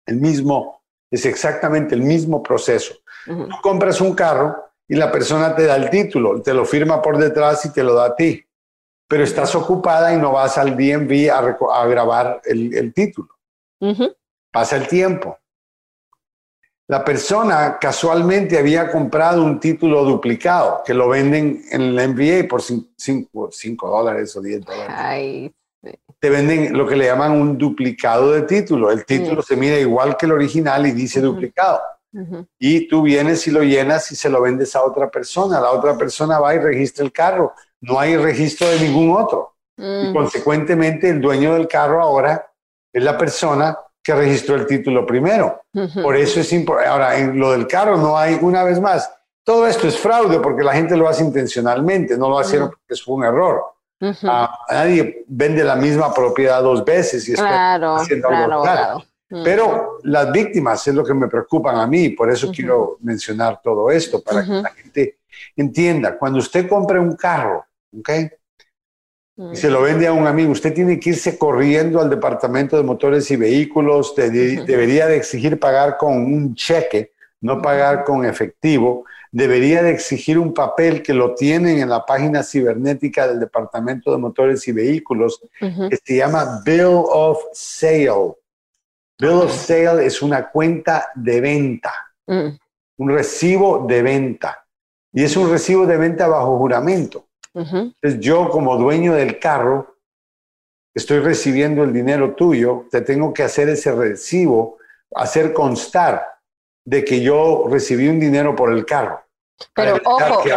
[0.06, 2.94] El mismo, es exactamente el mismo proceso.
[3.26, 7.18] Tú compras un carro y la persona te da el título, te lo firma por
[7.18, 8.42] detrás y te lo da a ti.
[9.06, 13.28] Pero estás ocupada y no vas al DMV a, grabar el, título.
[14.50, 15.38] Pasa el tiempo.
[16.90, 22.62] La persona casualmente había comprado un título duplicado que lo venden en el NBA por
[22.62, 25.52] 5 dólares o 10 dólares.
[26.18, 28.90] Te venden lo que le llaman un duplicado de título.
[28.90, 31.80] El título se mira igual que el original y dice duplicado.
[32.58, 35.60] Y tú vienes y lo llenas y se lo vendes a otra persona.
[35.60, 37.54] La otra persona va y registra el carro.
[37.80, 39.54] No hay registro de ningún otro.
[39.78, 42.50] Y consecuentemente el dueño del carro ahora
[42.92, 45.62] es la persona que registró el título primero.
[46.02, 46.90] Por eso es importante.
[46.90, 49.12] Ahora, en lo del carro no hay, una vez más,
[49.44, 53.16] todo esto es fraude porque la gente lo hace intencionalmente, no lo hicieron porque fue
[53.16, 53.62] un error.
[54.22, 60.86] Ah, nadie vende la misma propiedad dos veces y claro, haciendo claro, Pero las víctimas
[60.88, 64.52] es lo que me preocupan a mí, por eso quiero mencionar todo esto, para que
[64.52, 65.18] la gente
[65.54, 66.16] entienda.
[66.16, 67.66] Cuando usted compre un carro,
[67.98, 68.10] ¿ok?
[69.52, 72.82] Y se lo vende a un amigo, usted tiene que irse corriendo al departamento de
[72.82, 79.82] motores y vehículos, debería de exigir pagar con un cheque, no pagar con efectivo, debería
[79.82, 84.66] de exigir un papel que lo tienen en la página cibernética del departamento de motores
[84.68, 88.34] y vehículos, que se llama Bill of Sale.
[89.18, 91.94] Bill of Sale es una cuenta de venta,
[92.26, 92.48] mm.
[92.98, 94.66] un recibo de venta,
[95.12, 97.29] y es un recibo de venta bajo juramento.
[97.54, 99.96] Entonces yo como dueño del carro,
[100.94, 104.78] estoy recibiendo el dinero tuyo, te tengo que hacer ese recibo,
[105.14, 106.26] hacer constar
[106.84, 109.22] de que yo recibí un dinero por el carro.
[109.74, 110.48] Pero para ojo.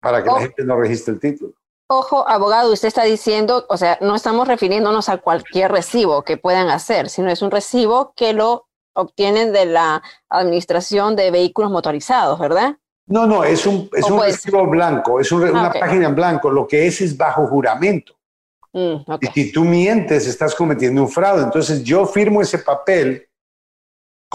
[0.00, 1.52] para que la gente no registre el título.
[1.88, 6.70] Ojo, abogado, usted está diciendo, o sea, no estamos refiriéndonos a cualquier recibo que puedan
[6.70, 12.78] hacer, sino es un recibo que lo obtienen de la Administración de Vehículos Motorizados, ¿verdad?
[13.06, 16.50] No, no, es un, es un recibo blanco, es una página en blanco.
[16.50, 18.14] Lo que es es bajo juramento.
[18.72, 21.44] Mm, y si tú mientes, estás cometiendo un fraude.
[21.44, 23.28] Entonces yo firmo ese papel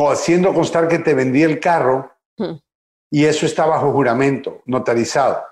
[0.07, 2.53] haciendo constar que te vendí el carro hmm.
[3.11, 5.43] y eso está bajo juramento, notarizado.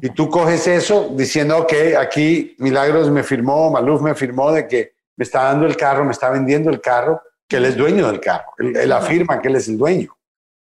[0.00, 4.92] Y tú coges eso diciendo, ok, aquí Milagros me firmó, Maluf me firmó de que
[5.16, 8.20] me está dando el carro, me está vendiendo el carro, que él es dueño del
[8.20, 8.52] carro.
[8.58, 10.16] él afirma que él es el dueño.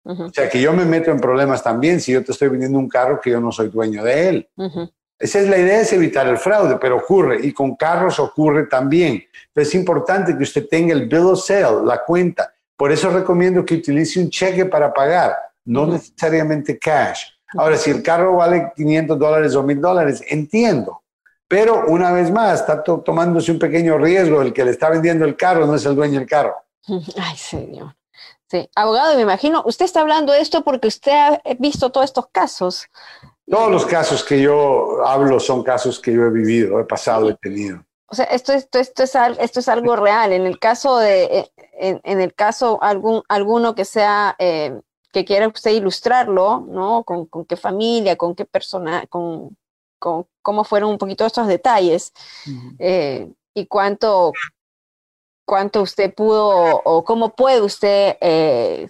[0.07, 2.87] O sea, que yo me meto en problemas también si yo te estoy vendiendo un
[2.87, 4.49] carro que yo no soy dueño de él.
[5.19, 9.23] Esa es la idea, es evitar el fraude, pero ocurre y con carros ocurre también.
[9.51, 12.53] Pero es importante que usted tenga el bill of sale, la cuenta.
[12.75, 17.23] Por eso recomiendo que utilice un cheque para pagar, no necesariamente cash.
[17.57, 21.01] Ahora, si el carro vale 500 dólares o 1000 dólares, entiendo.
[21.47, 24.41] Pero una vez más, está tomándose un pequeño riesgo.
[24.41, 26.55] El que le está vendiendo el carro no es el dueño del carro.
[26.87, 27.95] Ay, señor.
[28.49, 32.27] Sí, abogado, me imagino, usted está hablando de esto porque usted ha visto todos estos
[32.27, 32.87] casos.
[33.49, 37.35] Todos los casos que yo hablo son casos que yo he vivido, he pasado, he
[37.35, 37.83] tenido.
[38.09, 40.31] O sea, esto, esto, esto, es, esto es algo real.
[40.31, 41.51] En el caso de, eh,
[42.03, 44.79] en, el caso algún, alguno que sea, eh,
[45.11, 47.03] que quiera usted ilustrarlo, ¿no?
[47.03, 49.57] Con, con qué familia, con qué persona, con,
[49.99, 52.13] con, cómo fueron un poquito estos detalles
[52.79, 54.31] eh, y cuánto,
[55.47, 58.89] cuánto usted pudo o cómo puede usted eh,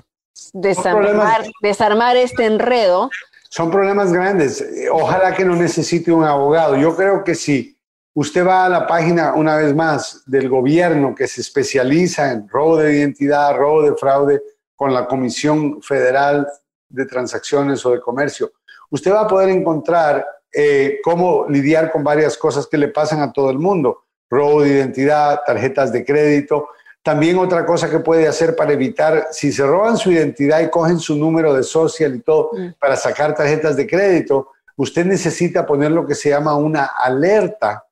[0.54, 3.12] desarmar, desarmar este enredo.
[3.50, 4.66] Son problemas grandes.
[4.92, 6.76] Ojalá que no necesite un abogado.
[6.76, 7.78] Yo creo que si
[8.16, 12.78] usted va a la página, una vez más, del gobierno que se especializa en robo
[12.78, 14.42] de identidad, robo de fraude
[14.76, 16.48] con la Comisión Federal
[16.90, 18.52] de Transacciones o de Comercio,
[18.90, 23.32] usted va a poder encontrar eh, cómo lidiar con varias cosas que le pasan a
[23.32, 26.70] todo el mundo robo de identidad, tarjetas de crédito.
[27.02, 31.00] También otra cosa que puede hacer para evitar, si se roban su identidad y cogen
[31.00, 32.74] su número de social y todo mm.
[32.80, 37.84] para sacar tarjetas de crédito, usted necesita poner lo que se llama una alerta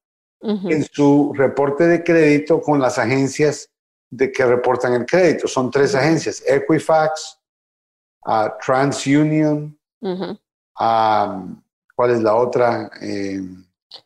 [0.41, 3.67] en su reporte de crédito con las agencias
[4.11, 5.47] de que reportan el crédito.
[5.47, 7.39] Son tres agencias, Equifax,
[8.27, 9.75] uh, TransUnion,
[11.95, 12.91] ¿cuál es la otra?
[13.01, 13.41] Eh,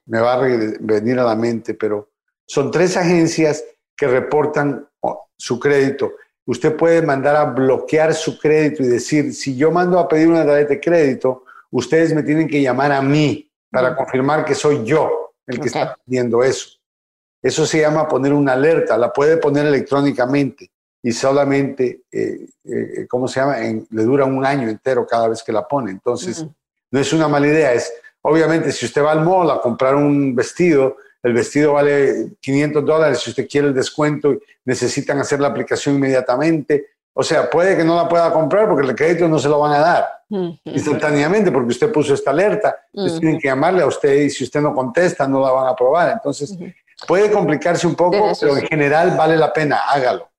[0.05, 2.08] me va a venir a la mente, pero
[2.49, 3.63] son tres agencias
[3.95, 4.87] que reportan
[5.37, 6.13] su crédito.
[6.47, 10.43] Usted puede mandar a bloquear su crédito y decir, si yo mando a pedir una
[10.43, 15.35] tarjeta de crédito, ustedes me tienen que llamar a mí para confirmar que soy yo
[15.45, 16.69] el que está pidiendo eso.
[17.39, 20.71] Eso se llama poner una alerta, la puede poner electrónicamente
[21.03, 23.57] y solamente, eh, eh, ¿cómo se llama?
[23.59, 25.91] le dura un año entero cada vez que la pone.
[25.91, 26.43] Entonces,
[26.89, 27.73] no es una mala idea.
[27.73, 32.85] Es, obviamente, si usted va al mall a comprar un vestido, el vestido vale 500
[32.85, 36.87] dólares, si usted quiere el descuento, necesitan hacer la aplicación inmediatamente.
[37.13, 39.73] O sea, puede que no la pueda comprar porque el crédito no se lo van
[39.73, 40.19] a dar
[40.63, 42.75] instantáneamente porque usted puso esta alerta.
[42.93, 45.69] Entonces tienen que llamarle a usted y si usted no contesta, no la van a
[45.71, 46.11] aprobar.
[46.11, 46.57] Entonces,
[47.07, 50.29] puede complicarse un poco, pero en general vale la pena, hágalo.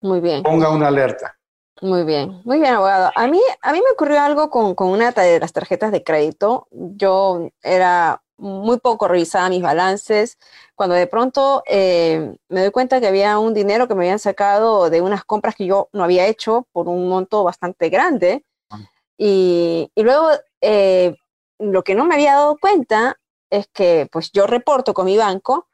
[0.00, 0.42] Muy bien.
[0.42, 1.34] Ponga una alerta.
[1.82, 3.10] Muy bien, muy bien, abogado.
[3.14, 6.68] A mí, a mí me ocurrió algo con, con una de las tarjetas de crédito.
[6.70, 10.38] Yo era muy poco revisaba mis balances,
[10.74, 14.90] cuando de pronto eh, me doy cuenta que había un dinero que me habían sacado
[14.90, 18.44] de unas compras que yo no había hecho por un monto bastante grande.
[18.70, 18.80] Ah.
[19.16, 20.28] Y, y luego
[20.60, 21.16] eh,
[21.58, 23.16] lo que no me había dado cuenta
[23.50, 25.68] es que pues yo reporto con mi banco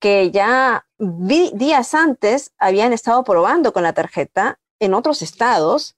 [0.00, 5.96] que ya días antes habían estado probando con la tarjeta en otros estados,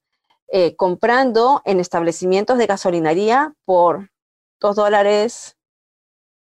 [0.49, 4.11] eh, comprando en establecimientos de gasolinería por
[4.61, 5.57] dos dólares,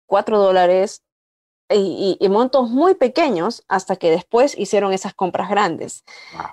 [0.06, 1.02] cuatro dólares
[1.68, 6.04] y, montos muy pequeños hasta que después hicieron esas compras grandes.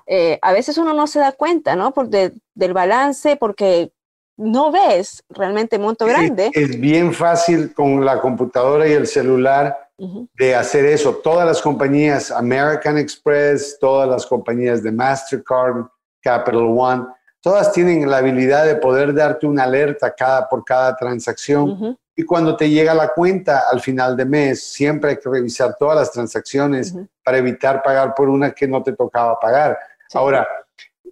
[0.06, 1.92] Eh, a veces uno no se da cuenta, ¿no?
[1.92, 3.92] Por del balance, porque
[4.36, 6.50] no ves realmente monto grande.
[6.52, 11.14] Es, bien fácil con la computadora y el celular de hacer eso.
[11.16, 15.86] Todas las compañías, American Express, todas las compañías de Mastercard,
[16.20, 17.04] Capital One,
[17.44, 21.94] todas tienen la habilidad de poder darte una alerta cada, por cada transacción.
[22.16, 25.94] Y cuando te llega la cuenta al final de mes, siempre hay que revisar todas
[25.94, 29.78] las transacciones para evitar pagar por una que no te tocaba pagar.
[30.14, 30.48] Ahora,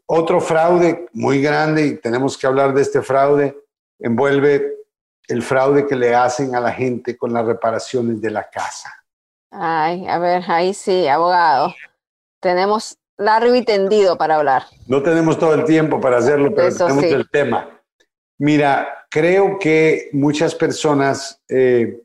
[0.06, 3.54] otro fraude muy grande, y tenemos que hablar de este fraude,
[3.98, 4.72] envuelve
[5.28, 8.90] el fraude que le hacen a la gente con las reparaciones de la casa.
[9.50, 11.74] Ay, a ver, ahí sí, abogado.
[12.40, 14.64] Tenemos largo y tendido para hablar.
[14.86, 17.80] No tenemos todo el tiempo para hacerlo, pero tenemos el tema.
[18.38, 22.02] Mira, creo que muchas personas eh,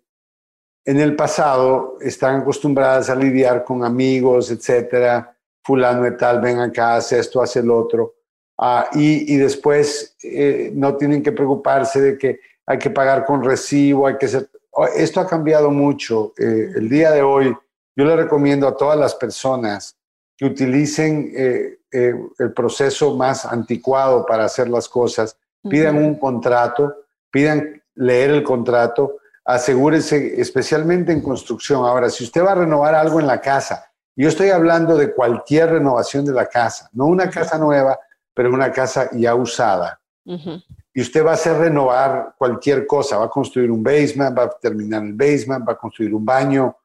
[0.86, 6.96] en el pasado están acostumbradas a lidiar con amigos, etcétera, fulano y tal, ven acá,
[6.96, 8.16] hace esto, hace el otro,
[8.58, 14.08] ah, y, después eh, no tienen que preocuparse de que hay que pagar con recibo,
[14.08, 14.50] hay que ser...
[14.96, 16.34] Esto ha cambiado mucho.
[16.38, 17.54] Eh, el día de hoy,
[17.96, 19.97] yo le recomiendo a todas las personas
[20.38, 26.96] que utilicen eh, el proceso más anticuado para hacer las cosas, pidan un contrato,
[27.32, 31.86] pidan leer el contrato, asegúrense, especialmente en construcción.
[31.86, 35.72] Ahora, si usted va a renovar algo en la casa, yo estoy hablando de cualquier
[35.72, 38.00] renovación de la casa, no una casa nueva,
[38.34, 40.00] pero una casa ya usada.
[40.94, 44.50] Y usted va a hacer renovar cualquier cosa, va a construir un basement, va a
[44.50, 46.76] terminar el basement, va a construir un baño,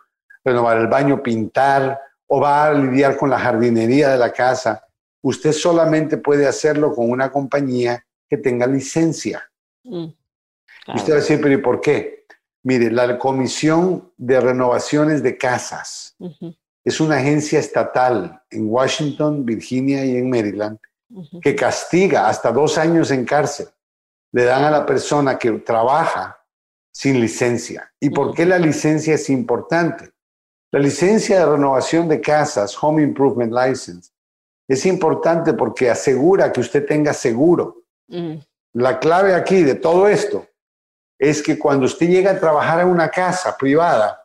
[0.45, 1.99] renovar el baño, pintar,
[2.35, 4.89] o va a lidiar con la jardinería de la casa.
[5.21, 9.43] Usted solamente puede hacerlo con una compañía que tenga licencia.
[9.85, 10.07] Mm,
[10.87, 12.25] y usted va a decir, pero ¿y por qué?
[12.63, 16.17] Mire, la Comisión de Renovaciones de Casas
[16.83, 20.79] es una agencia estatal en Washington, Virginia y en Maryland
[21.43, 23.69] que castiga hasta dos años en cárcel.
[24.33, 26.39] Le dan a la persona que trabaja
[26.91, 27.93] sin licencia.
[28.01, 30.12] ¿Y por qué la licencia es importante?
[30.73, 34.11] La licencia de renovación de casas, Home Improvement License,
[34.67, 37.83] es importante porque asegura que usted tenga seguro.
[38.73, 40.47] La clave aquí de todo esto
[41.19, 44.23] es que cuando usted llega a trabajar en una casa privada,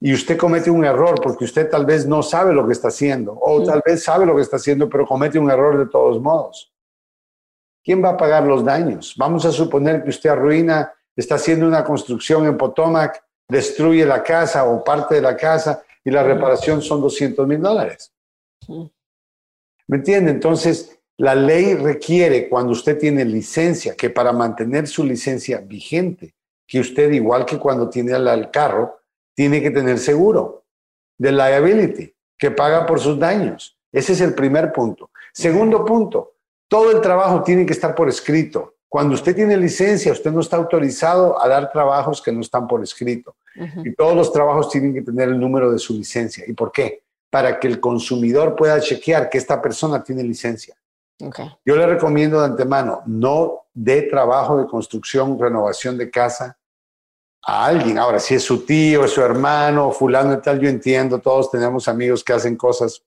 [0.00, 3.38] y usted comete un error porque usted tal vez no sabe lo que está haciendo
[3.40, 6.70] o tal vez sabe lo que está haciendo pero comete un error de todos modos.
[7.82, 9.14] ¿Quién va a pagar los daños?
[9.16, 14.64] Vamos a suponer que usted arruina, está haciendo una construcción en Potomac, destruye la casa
[14.64, 18.12] o parte de la casa y la reparación son 200 mil dólares.
[19.86, 20.30] ¿Me entiende?
[20.30, 26.34] Entonces, la ley requiere cuando usted tiene licencia, que para mantener su licencia vigente,
[26.66, 29.00] que usted, igual que cuando tiene el carro,
[29.34, 30.64] tiene que tener seguro
[31.18, 33.78] de liability, que paga por sus daños.
[33.92, 35.10] Ese es el primer punto.
[35.32, 36.34] Segundo punto,
[36.68, 38.73] todo el trabajo tiene que estar por escrito.
[38.94, 42.80] Cuando usted tiene licencia, usted no está autorizado a dar trabajos que no están por
[42.80, 43.34] escrito.
[43.84, 46.44] Y todos los trabajos tienen que tener el número de su licencia.
[46.46, 47.02] ¿Y por qué?
[47.28, 50.76] Para que el consumidor pueda chequear que esta persona tiene licencia.
[51.66, 56.56] Yo le recomiendo de antemano, no dé trabajo de construcción, renovación de casa
[57.42, 57.98] a alguien.
[57.98, 61.88] Ahora, si es su tío, es su hermano, fulano y tal, yo entiendo, todos tenemos
[61.88, 63.02] amigos que hacen cosas,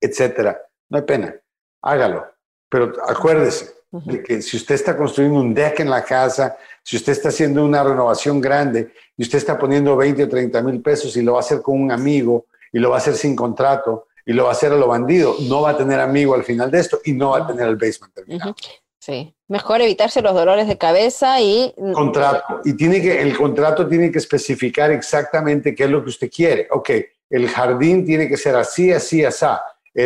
[0.00, 0.56] etcétera.
[0.88, 1.34] No hay pena,
[1.82, 2.28] hágalo.
[2.70, 7.12] Pero acuérdese de que si usted está construyendo un deck en la casa, si usted
[7.12, 11.22] está haciendo una renovación grande y usted está poniendo 20 o 30 mil pesos y
[11.22, 14.34] lo va a hacer con un amigo y lo va a hacer sin contrato y
[14.34, 16.80] lo va a hacer a lo bandido, no va a tener amigo al final de
[16.80, 18.54] esto y no va a tener el basement terminado.
[18.98, 21.72] Sí, mejor evitarse los dolores de cabeza y...
[21.94, 22.60] Contrato.
[22.64, 26.68] Y tiene que, el contrato tiene que especificar exactamente qué es lo que usted quiere.
[26.70, 26.90] Ok,
[27.30, 29.46] el jardín tiene que ser así, así, así.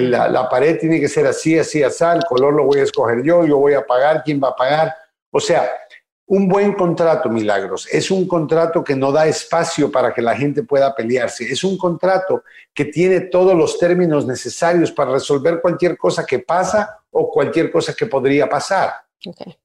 [0.01, 2.05] La, la, pared tiene que ser así, así, así.
[2.05, 4.95] El color lo voy a escoger yo, yo voy a pagar, quién va a pagar.
[5.31, 5.71] O sea,
[6.27, 10.63] un buen contrato, Milagros, es un contrato que no da espacio para que la gente
[10.63, 11.45] pueda pelearse.
[11.45, 17.01] Es un contrato que tiene todos los términos necesarios para resolver cualquier cosa que pasa
[17.11, 18.95] o cualquier cosa que podría pasar.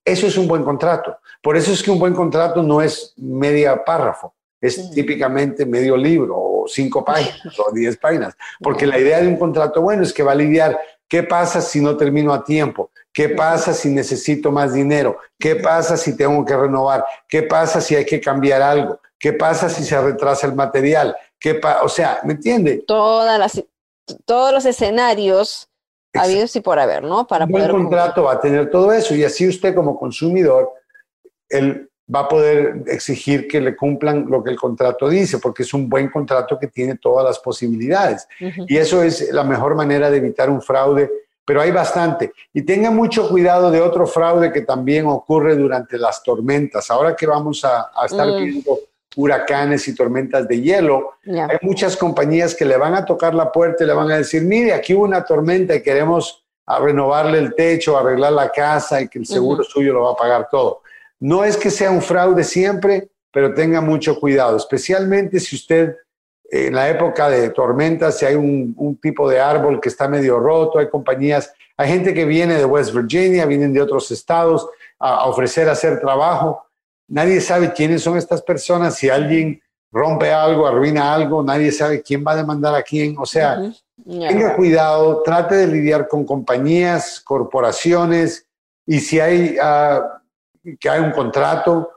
[0.04, 1.18] Eso es un buen contrato.
[1.42, 4.94] Por eso es que un buen contrato no es media párrafo, es mm.
[4.94, 6.36] típicamente medio libro
[6.68, 8.36] cinco páginas o diez páginas.
[8.60, 11.82] Porque la idea de un contrato bueno es que va a lidiar qué pasa si
[11.82, 15.18] no termino a tiempo, ¿Qué pasa si necesito más dinero?
[15.40, 17.04] ¿Qué pasa si tengo que renovar?
[17.28, 19.00] ¿Qué pasa si hay que cambiar algo?
[19.18, 21.18] ¿Qué pasa si se retrasa el material?
[21.40, 22.84] ¿Qué o sea, ¿me entiende?
[22.86, 23.64] Todas las,
[24.26, 25.68] todos los escenarios
[26.14, 27.26] habidos y por haber, ¿no?
[27.26, 30.72] Para Un poder contrato va a tener todo eso y así usted como consumidor,
[31.50, 35.74] él va a poder exigir que le cumplan lo que el contrato dice, porque es
[35.74, 38.28] un buen contrato que tiene todas las posibilidades.
[38.40, 41.12] Y eso es la mejor manera de evitar un fraude
[41.48, 42.34] pero hay bastante.
[42.54, 46.92] Y tengan mucho cuidado de otro fraude que también ocurre durante las tormentas.
[46.92, 48.44] Ahora que vamos a, estar mm.
[48.44, 48.80] viendo
[49.16, 53.86] huracanes y tormentas de hielo, hay muchas compañías que le van a tocar la puerta
[53.86, 57.98] y le van a decir, mire, aquí hubo una tormenta y queremos renovarle el techo,
[57.98, 60.82] arreglar la casa y que el seguro suyo lo va a pagar todo.
[61.20, 65.96] No es que sea un fraude siempre, pero tenga mucho cuidado, especialmente si usted
[66.50, 70.80] en la época de tormentas, si hay un, tipo de árbol que está medio roto,
[70.80, 75.68] hay compañías, hay gente que viene de West Virginia, vienen de otros estados a, ofrecer
[75.70, 76.64] hacer trabajo.
[77.10, 79.62] Nadie sabe quiénes son estas personas, si alguien
[79.92, 83.16] rompe algo, arruina algo, nadie sabe quién va a demandar a quién.
[83.18, 83.62] O sea,
[84.06, 88.46] tenga cuidado, trate de lidiar con compañías, corporaciones
[88.86, 90.17] y si hay ah,
[90.76, 91.92] que hay un contrato,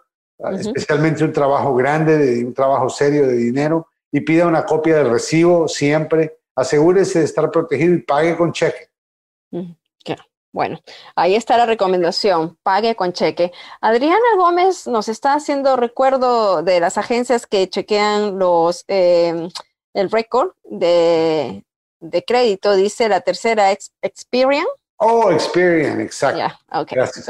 [0.59, 5.11] especialmente un trabajo grande, de, un trabajo serio de dinero, y pida una copia del
[5.11, 6.39] recibo siempre.
[6.55, 8.91] Asegúrese de estar protegido y pague con cheque.
[10.53, 10.81] Bueno,
[11.15, 13.53] ahí está la recomendación, pague con cheque.
[13.81, 19.49] Adriana Gómez nos está haciendo recuerdo de las agencias que chequean los em,
[19.95, 21.65] el récord de,
[22.27, 23.71] crédito, dice la tercera
[24.03, 24.67] Experian.
[25.03, 26.39] Oh, Experian, exacto.
[26.91, 27.29] Gracias.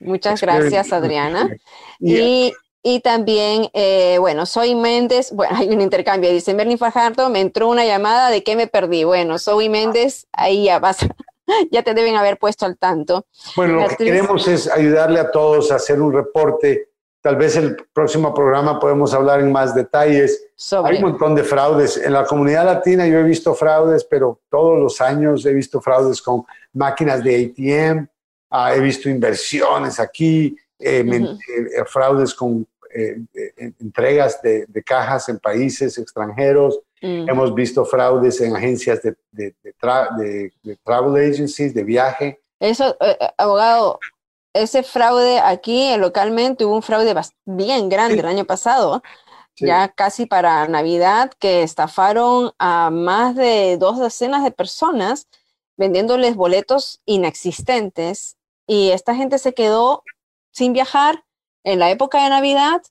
[0.00, 1.48] Muchas, gracias, Adriana.
[2.00, 2.52] Y
[2.82, 7.68] y también, eh, bueno, soy Méndez, bueno, hay un intercambio, dice Merlin Fajardo, me entró
[7.68, 9.04] una llamada de que me perdí.
[9.04, 10.98] Bueno, soy Méndez, ahí ya vas,
[11.70, 13.26] ya te deben haber puesto al tanto.
[13.56, 16.88] Bueno, lo que queremos es ayudarle a todos a hacer un reporte.
[17.28, 20.46] Tal vez el próximo programa podemos hablar en más detalles.
[20.82, 21.98] Hay un montón de fraudes.
[21.98, 26.22] En la comunidad latina yo he visto fraudes, pero todos los años he visto fraudes
[26.22, 28.08] con máquinas de ATM,
[28.48, 33.20] ah, he visto inversiones aquí, eh, eh, fraudes con eh,
[33.78, 36.80] entregas de, cajas en países extranjeros.
[37.02, 37.28] Mm.
[37.28, 39.54] Hemos visto fraudes en agencias de, de,
[40.82, 42.40] travel agencies, de viaje.
[42.58, 42.96] Eso,
[43.36, 43.98] abogado,
[44.52, 49.02] ese fraude aquí localmente hubo un fraude bien grande el año pasado,
[49.56, 55.26] ya casi para Navidad, que estafaron a más de dos decenas de personas
[55.76, 58.36] vendiéndoles boletos inexistentes
[58.66, 60.02] y esta gente se quedó
[60.50, 61.24] sin viajar
[61.64, 62.82] en la época de Navidad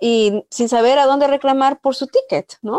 [0.00, 2.78] y sin saber a dónde reclamar por su ticket, ¿no?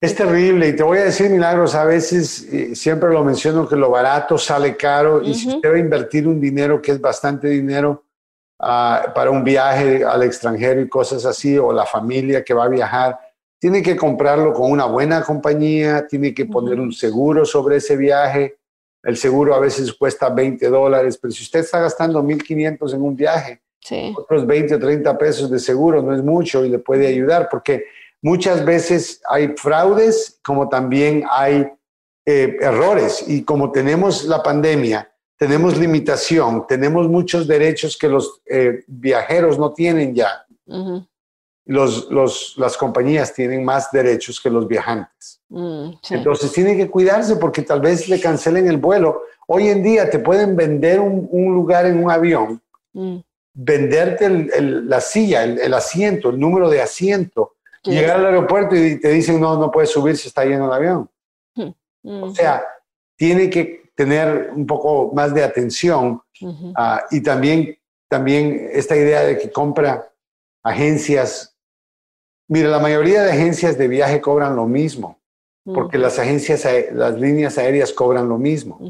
[0.00, 3.90] Es terrible y te voy a decir, Milagros, a veces siempre lo menciono que lo
[3.90, 8.04] barato sale caro y si usted va a invertir un dinero que es bastante dinero
[8.60, 12.68] ah, para un viaje al extranjero y cosas así, o la familia que va a
[12.68, 13.18] viajar,
[13.58, 18.56] tiene que comprarlo con una buena compañía, tiene que poner un seguro sobre ese viaje,
[19.02, 23.16] el seguro a veces cuesta 20 dólares, pero si usted está gastando 1.500 en un
[23.16, 23.62] viaje,
[24.16, 27.86] otros 20 o 30 pesos de seguro no es mucho y le puede ayudar porque
[28.22, 31.66] muchas veces hay fraudes como también hay
[32.26, 38.84] eh, errores y como tenemos la pandemia, tenemos limitación, tenemos muchos derechos que los eh,
[38.86, 40.44] viajeros no tienen ya
[41.68, 45.40] los, las compañías tienen más derechos que los viajantes.
[45.50, 49.22] Mm, Entonces tienen que cuidarse porque tal vez le cancelen el vuelo.
[49.46, 52.62] Hoy en día te pueden vender un, lugar en un avión,
[52.94, 53.18] mm.
[53.52, 59.40] venderte la silla, el, asiento, el número de asiento, llegar al aeropuerto y te dicen
[59.40, 61.10] no, no puedes subir si está lleno el avión.
[61.54, 62.64] Mm, o sea,
[63.16, 66.22] tiene que tener un poco más de atención
[66.76, 67.76] ah, y también,
[68.08, 70.08] también esta idea de que compra
[70.62, 71.58] agencias
[72.48, 75.20] Mira, la mayoría de agencias de viaje cobran lo mismo,
[75.64, 78.80] porque las agencias, las líneas aéreas cobran lo mismo.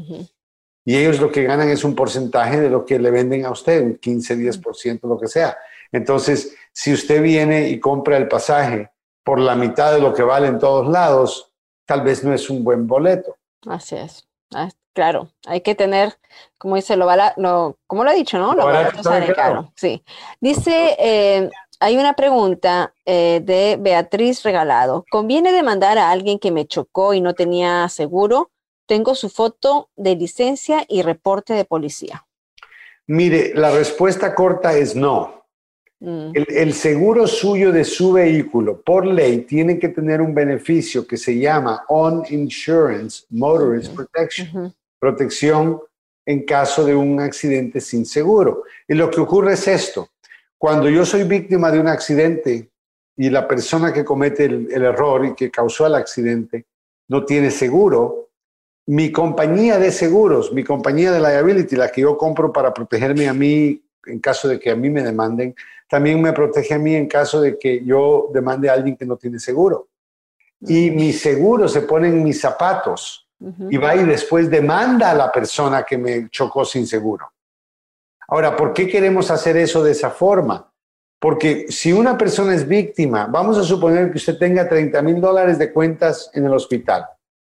[0.85, 3.83] Y ellos lo que ganan es un porcentaje de lo que le venden a usted,
[3.83, 5.57] un 15, 10%, lo que sea.
[5.91, 8.91] Entonces, si usted viene y compra el pasaje
[9.23, 11.51] por la mitad de lo que vale en todos lados,
[11.85, 13.35] tal vez no es un buen boleto.
[13.67, 14.27] Así es.
[14.53, 16.17] Ah, Claro, hay que tener,
[16.57, 17.07] como dice, lo,
[17.37, 18.53] lo como lo ha dicho, ¿no?
[18.53, 19.71] Lo, barato sale caro.
[19.77, 20.03] Sí.
[20.41, 21.49] Dice, eh,
[21.79, 25.05] hay una pregunta eh, de Beatriz Regalado.
[25.09, 28.51] ¿Conviene demandar a alguien que me chocó y no tenía seguro?
[28.87, 32.25] Tengo su foto de licencia y reporte de policía.
[33.07, 35.38] Mire, la respuesta corta es no.
[36.01, 36.31] Mm.
[36.33, 41.37] El, seguro suyo de su vehículo, por ley, tiene que tener un beneficio que se
[41.37, 45.81] llama On Insurance Motorist Protection, protección
[46.25, 48.63] en caso de un accidente sin seguro.
[48.87, 50.09] Y lo que ocurre es esto.
[50.57, 52.69] Cuando yo soy víctima de un accidente
[53.17, 56.65] y la persona que comete el error y que causó el accidente
[57.09, 58.29] no tiene seguro,
[58.87, 63.33] mi compañía de seguros, mi compañía de liability, la que yo compro para protegerme a
[63.33, 65.55] mí en caso de que a mí me demanden,
[65.89, 69.17] también me protege a mí en caso de que yo demande a alguien que no
[69.17, 69.87] tiene seguro.
[70.61, 73.27] Y mi seguro se pone en mis zapatos
[73.69, 77.31] y va y después demanda a la persona que me chocó sin seguro.
[78.27, 80.71] Ahora, ¿por qué queremos hacer eso de esa forma?
[81.19, 85.57] Porque si una persona es víctima, vamos a suponer que usted tenga 30 mil dólares
[85.57, 87.05] de cuentas en el hospital.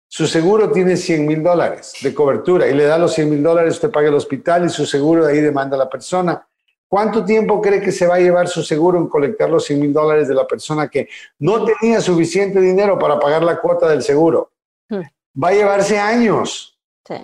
[0.08, 3.76] Su seguro tiene 100 mil dólares de cobertura y le da los 100 mil dólares,
[3.76, 6.48] usted paga el hospital y su seguro de ahí demanda a la persona.
[6.90, 9.94] ¿Cuánto tiempo cree que se va a llevar su seguro en colectar los 100 mil
[9.94, 14.52] dólares de la persona que no tenía suficiente dinero para pagar la cuota del seguro?
[14.90, 15.04] Hmm.
[15.42, 16.76] Va a llevarse años.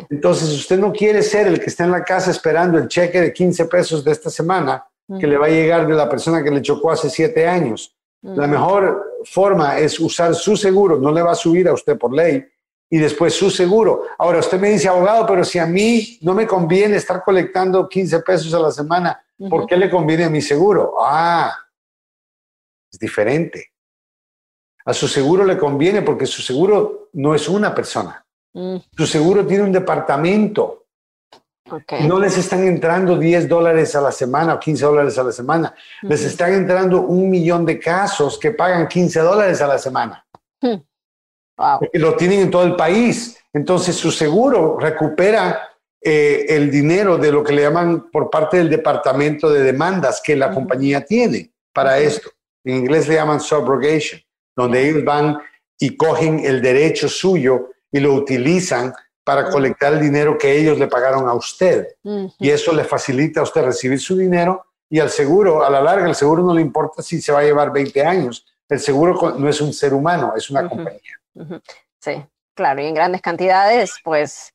[0.09, 3.33] Entonces, usted no quiere ser el que está en la casa esperando el cheque de
[3.33, 4.85] 15 pesos de esta semana
[5.19, 7.95] que le va a llegar de la persona que le chocó hace siete años.
[8.21, 12.11] La mejor forma es usar su seguro, no le va a subir a usted por
[12.11, 12.43] ley,
[12.89, 14.03] y después su seguro.
[14.17, 18.19] Ahora, usted me dice, abogado, pero si a mí no me conviene estar colectando 15
[18.21, 20.95] pesos a la semana, ¿por qué le conviene a mi seguro?
[20.99, 21.53] Ah,
[22.91, 23.71] es diferente.
[24.85, 28.25] A su seguro le conviene porque su seguro no es una persona.
[28.53, 28.77] Mm.
[28.95, 30.85] Su seguro tiene un departamento.
[32.01, 35.73] No les están entrando 10 dólares a la semana o 15 dólares a la semana.
[36.03, 40.23] Les están entrando un millón de casos que pagan 15 dólares a la semana.
[40.61, 40.75] Hmm.
[41.91, 43.39] Y lo tienen en todo el país.
[43.51, 45.74] Entonces su seguro recupera
[46.07, 50.35] eh, el dinero de lo que le llaman por parte del departamento de demandas que
[50.35, 52.29] la compañía tiene para esto.
[52.63, 54.21] En inglés le llaman subrogation,
[54.55, 55.39] donde ellos van
[55.79, 58.93] y cogen el derecho suyo y lo utilizan
[59.23, 61.87] para colectar el dinero que ellos le pagaron a usted.
[62.39, 66.07] Y eso le facilita a usted recibir su dinero y al seguro, a la larga,
[66.07, 68.45] el seguro no le importa si se va a llevar 20 años.
[68.69, 71.19] El seguro no es un ser humano, es una compañía.
[71.99, 74.53] Sí, claro, y en grandes cantidades, pues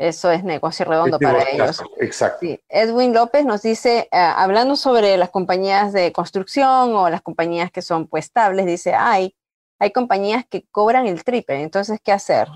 [0.00, 1.82] eso es negocio redondo para ellos.
[1.98, 2.46] Exacto.
[2.70, 7.82] Edwin López nos dice, eh, hablando sobre las compañías de construcción o las compañías que
[7.82, 9.36] son pues estables, dice, hay,
[9.78, 12.48] hay compañías que cobran el triple, entonces, ¿qué hacer?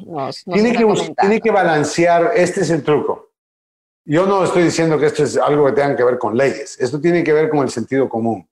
[0.45, 3.31] tiene, que, tiene que balancear, este es el truco.
[4.07, 6.99] Yo no estoy diciendo que esto es algo que tenga que ver con leyes, esto
[6.99, 8.49] tiene que ver con el sentido común.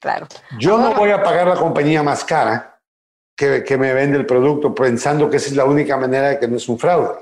[0.00, 0.28] Claro.
[0.60, 2.78] Yo no voy a pagar la compañía más cara
[3.36, 6.56] que, me vende el producto pensando que esa es la única manera de que no
[6.56, 7.18] es un fraude.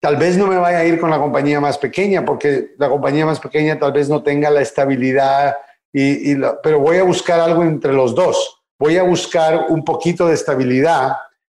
[0.00, 3.24] Tal vez no me vaya a ir con la compañía más pequeña porque la compañía
[3.24, 5.54] más pequeña tal vez no tenga la estabilidad,
[5.92, 8.62] y, pero voy a buscar algo entre los dos.
[8.78, 11.12] Voy a buscar un poquito de estabilidad.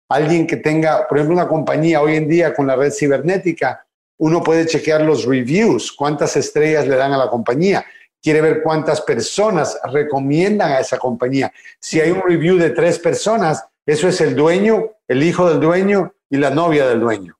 [0.09, 3.85] Alguien que tenga, por ejemplo, una compañía hoy en día con la red cibernética,
[4.17, 7.85] uno puede chequear los reviews, cuántas estrellas le dan a la compañía
[8.21, 11.51] quiere ver cuántas personas recomiendan a esa compañía.
[11.79, 16.13] Si hay un review de tres personas, eso es el dueño, el hijo del dueño
[16.29, 17.38] y la novia del dueño.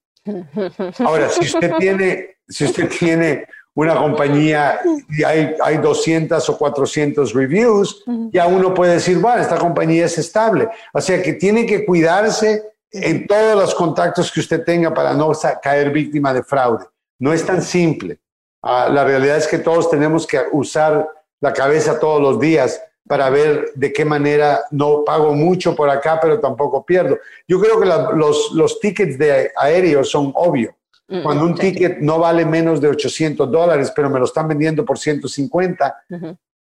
[1.00, 7.34] Ahora, si usted tiene, si usted tiene una compañía y hay, hay 200 o 400
[7.34, 10.68] reviews, ya uno puede decir, bueno, esta compañía es estable.
[10.94, 15.32] O sea que tiene que cuidarse en todos los contactos que usted tenga para no
[15.62, 16.86] caer víctima de fraude.
[17.20, 18.20] No es tan simple.
[18.62, 21.08] Ah, la realidad es que todos tenemos que usar
[21.40, 26.20] la cabeza todos los días para ver de qué manera no pago mucho por acá,
[26.22, 27.18] pero tampoco pierdo.
[27.48, 30.76] Yo creo que los, los tickets de aéreos son obvios.
[31.08, 34.86] Mm, Cuando un ticket no vale menos de 800 dólares, pero me lo están vendiendo
[34.86, 36.04] por 150,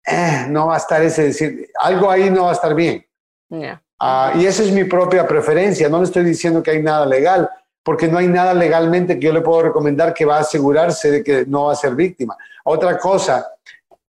[0.07, 3.05] eh, no va a estar ese decir, algo ahí no va a estar bien.
[3.99, 5.89] Ah, y esa es mi propia preferencia.
[5.89, 7.51] No le estoy diciendo que hay nada legal,
[7.83, 11.25] porque no hay nada legalmente que yo le puedo recomendar que va a asegurarse de
[11.25, 12.37] que no va a ser víctima.
[12.63, 13.49] Otra cosa,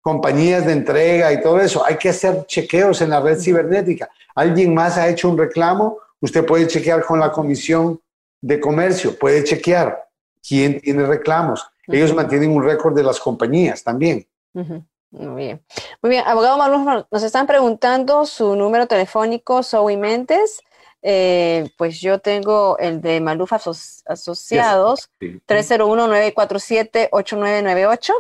[0.07, 4.09] compañías de entrega y todo eso, hay que hacer chequeos en la red cibernética.
[4.35, 5.97] ¿Alguien más ha hecho un reclamo?
[6.21, 7.99] Usted puede chequear con la Comisión
[8.39, 10.07] de Comercio, puede chequear
[10.41, 11.67] quién tiene reclamos.
[11.85, 14.25] Ellos mantienen un récord de las compañías también.
[14.53, 14.85] Muy
[15.35, 15.61] bien.
[16.01, 20.61] Muy bien, abogado Marluz, nos están preguntando su número telefónico, Zoe Mentes.
[21.01, 28.13] eh, pues yo tengo el de Maluf Asociados, 301-947-8998.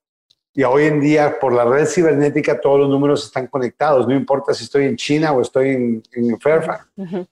[0.53, 4.53] y hoy en día por la red cibernética todos los números están conectados, no importa
[4.53, 6.87] si estoy en China o estoy en, Fairfax.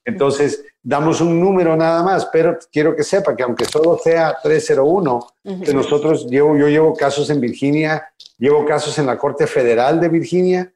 [0.06, 5.28] Entonces, damos un número nada más, pero quiero que sepa que aunque solo sea 301,
[5.66, 8.08] que nosotros llevo, yo llevo casos en Virginia,
[8.38, 10.74] llevo casos en la Corte Federal de Virginia.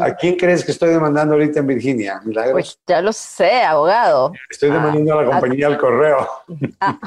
[0.00, 2.20] ¿A quién crees que estoy demandando ahorita en Virginia?
[2.50, 4.32] Pues ya lo sé, abogado.
[4.50, 6.28] Estoy demandando a la ah, compañía del correo.
[6.80, 6.98] Ah,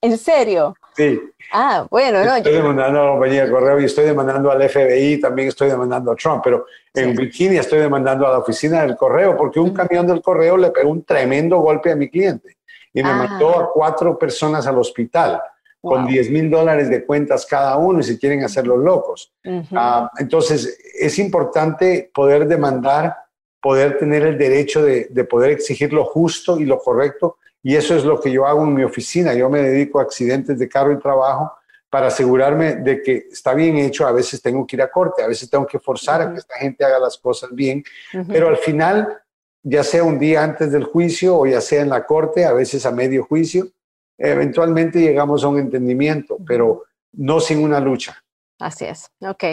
[0.00, 0.74] ¿En serio?
[0.94, 1.20] Sí.
[1.52, 2.36] Ah, bueno, no.
[2.36, 6.12] Estoy demandando a la compañía de correo y estoy demandando al FBI, también estoy demandando
[6.12, 10.06] a Trump, pero en Virginia estoy demandando a la oficina del correo porque un camión
[10.06, 12.58] del correo le pegó un tremendo golpe a mi cliente
[12.92, 13.14] y me ah.
[13.14, 15.40] mandó a cuatro personas al hospital
[15.80, 19.32] con 10 mil dólares de cuentas cada uno y se quieren hacer los locos.
[19.72, 23.16] Ah, entonces, es importante poder demandar,
[23.62, 27.94] poder tener el derecho de, de poder exigir lo justo y lo correcto y eso
[27.94, 29.34] es lo que yo hago en mi oficina.
[29.34, 31.52] Yo me dedico a accidentes de carro y trabajo
[31.90, 34.06] para asegurarme de que está bien hecho.
[34.06, 36.56] A veces tengo que ir a corte, a veces tengo que forzar a que esta
[36.56, 37.82] gente haga las cosas bien,
[38.28, 39.18] pero al final,
[39.62, 42.86] ya sea un día antes del juicio o ya sea en la corte, a veces
[42.86, 43.68] a medio juicio,
[44.16, 48.22] eventualmente llegamos a un entendimiento, pero no sin una lucha.
[48.60, 49.10] Así es.
[49.20, 49.44] Ok.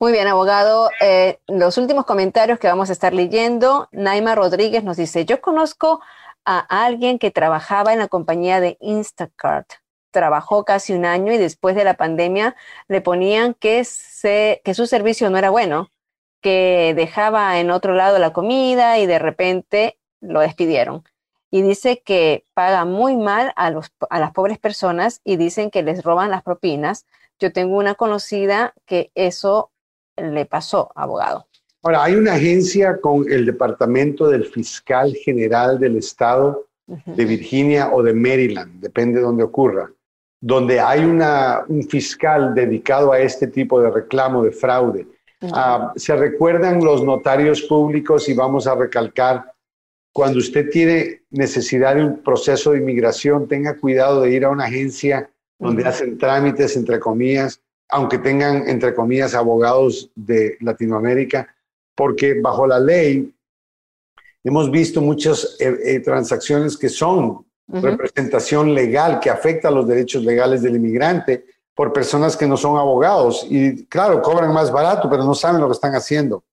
[0.00, 0.90] Muy bien, abogado.
[1.02, 6.00] Eh, los últimos comentarios que vamos a estar leyendo, Naima Rodríguez nos dice, yo conozco
[6.46, 9.68] a alguien que trabajaba en la compañía de Instacart.
[10.12, 12.56] Trabajó casi un año y después de la pandemia
[12.88, 15.90] le ponían que, se, que su servicio no era bueno,
[16.40, 21.04] que dejaba en otro lado la comida y de repente lo despidieron.
[21.50, 25.82] Y dice que paga muy mal a, los, a las pobres personas y dicen que
[25.82, 27.06] les roban las propinas.
[27.38, 29.72] Yo tengo una conocida que eso
[30.16, 31.48] le pasó, abogado.
[31.86, 38.02] Ahora, hay una agencia con el Departamento del Fiscal General del Estado de Virginia o
[38.02, 39.92] de Maryland, depende de donde ocurra,
[40.40, 45.06] donde hay una, un fiscal dedicado a este tipo de reclamo de fraude.
[45.52, 49.52] Ah, se recuerdan los notarios públicos y vamos a recalcar,
[50.12, 54.64] cuando usted tiene necesidad de un proceso de inmigración, tenga cuidado de ir a una
[54.64, 61.52] agencia donde hacen trámites, entre comillas, aunque tengan, entre comillas, abogados de Latinoamérica,
[61.96, 63.34] porque bajo la ley
[64.44, 70.22] hemos visto muchas eh, eh, transacciones que son representación legal, que afecta a los derechos
[70.22, 73.44] legales del inmigrante por personas que no son abogados.
[73.50, 76.44] Y claro, cobran más barato, pero no saben lo que están haciendo.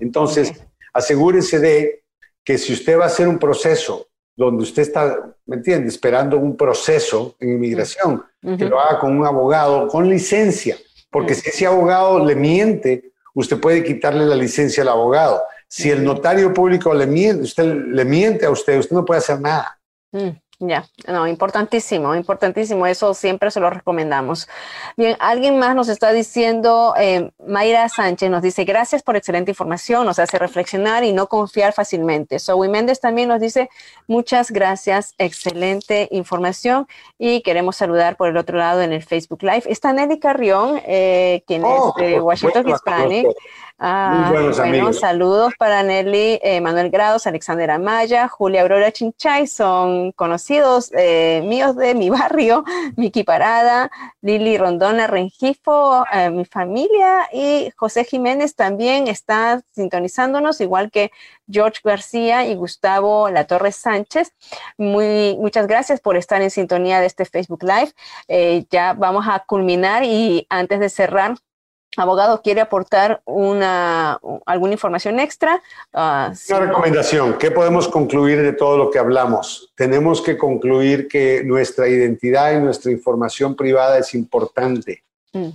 [0.00, 0.52] Entonces,
[0.92, 2.02] asegúrese de
[2.42, 6.56] que si usted va a hacer un proceso donde usted está, ¿me entiende?, esperando un
[6.56, 8.24] proceso en inmigración,
[8.58, 10.76] que lo haga con un abogado con licencia,
[11.10, 15.42] porque si ese abogado le miente, usted puede quitarle la licencia al abogado.
[15.68, 19.40] Si el notario público le miente, usted le miente a usted, usted no puede hacer
[19.40, 19.78] nada.
[20.12, 20.30] Mm.
[20.62, 22.86] Ya, no, importantísimo, importantísimo.
[22.86, 24.46] Eso siempre se lo recomendamos.
[24.94, 30.04] Bien, alguien más nos está diciendo, eh, Mayra Sánchez nos dice, gracias por excelente información,
[30.04, 32.38] nos hace reflexionar y no confiar fácilmente.
[32.38, 33.70] Zoe Méndez también nos dice,
[34.06, 36.86] muchas gracias, excelente información.
[37.18, 39.62] Y queremos saludar por el otro lado en el Facebook Live.
[39.64, 43.28] Está Nelly Carrión, eh, quien es oh, de Washington Hispanic.
[43.82, 50.92] Ah, bueno, saludos para Nelly, eh, Manuel Grados, Alexander Amaya, Julia Aurora Chinchay, son conocidos
[50.94, 52.62] eh, míos de mi barrio,
[52.96, 60.90] Miki Parada, Lili Rondona Rengifo, eh, mi familia y José Jiménez también está sintonizándonos, igual
[60.90, 61.10] que
[61.50, 64.34] George García y Gustavo Latorre Sánchez.
[64.76, 68.66] Muy, muchas gracias por estar en sintonía de este Facebook Live.
[68.68, 71.36] ya vamos a culminar y antes de cerrar,
[71.96, 75.62] abogado quiere aportar una, alguna información extra.
[75.92, 79.72] Uh, una recomendación, ¿qué podemos concluir de todo lo que hablamos?
[79.74, 85.02] Tenemos que concluir que nuestra identidad y nuestra información privada es importante.
[85.32, 85.48] Mm.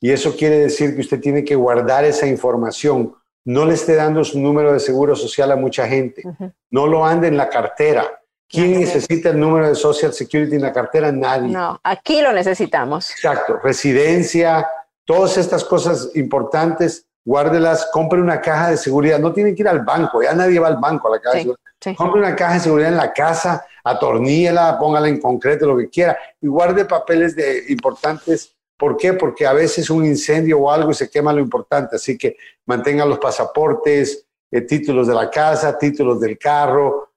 [0.00, 3.14] Y eso quiere decir que usted tiene que guardar esa información.
[3.44, 6.22] No le esté dando su número de seguro social a mucha gente.
[6.70, 8.06] No lo ande en la cartera.
[8.48, 11.12] ¿Quién necesita el número de Social Security en la cartera?
[11.12, 11.48] Nadie.
[11.50, 13.10] No, aquí lo necesitamos.
[13.10, 13.58] Exacto.
[13.62, 14.66] Residencia,
[15.10, 19.18] Todas estas cosas importantes, guárdelas, compre una caja de seguridad.
[19.18, 21.42] No tiene que ir al banco, ya nadie va al banco a la caja de
[21.42, 21.96] seguridad.
[21.96, 26.16] Compre una caja de seguridad en la casa, atorníela, póngala en concreto, lo que quiera,
[26.40, 28.54] y guarde papeles de, importantes.
[28.78, 29.14] ¿Por qué?
[29.14, 31.96] Porque a veces un incendio o algo y se quema lo importante.
[31.96, 32.36] Así que
[32.66, 37.08] mantenga los pasaportes, eh, títulos de la casa, títulos del carro,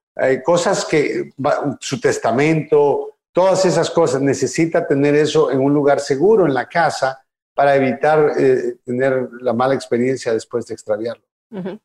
[0.43, 1.29] cosas que,
[1.79, 7.22] su testamento, todas esas cosas, necesita tener eso en un lugar seguro en la casa
[7.53, 11.23] para evitar eh, tener la mala experiencia después de extraviarlo.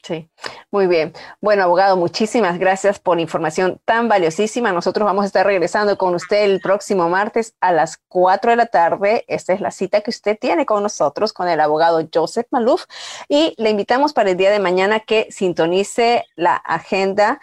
[0.03, 0.31] Sí,
[0.71, 1.13] muy bien.
[1.43, 4.73] Bueno, abogado, muchísimas gracias por información tan valiosísima.
[4.73, 8.67] Nosotros vamos a estar regresando con usted el próximo martes a las 4 de la
[8.67, 9.27] tarde.
[9.29, 12.85] Esta es la cita que usted tiene con nosotros, con el abogado Joseph Maluf.
[13.29, 17.39] Y le invitamos para el día de mañana que sintonice la agenda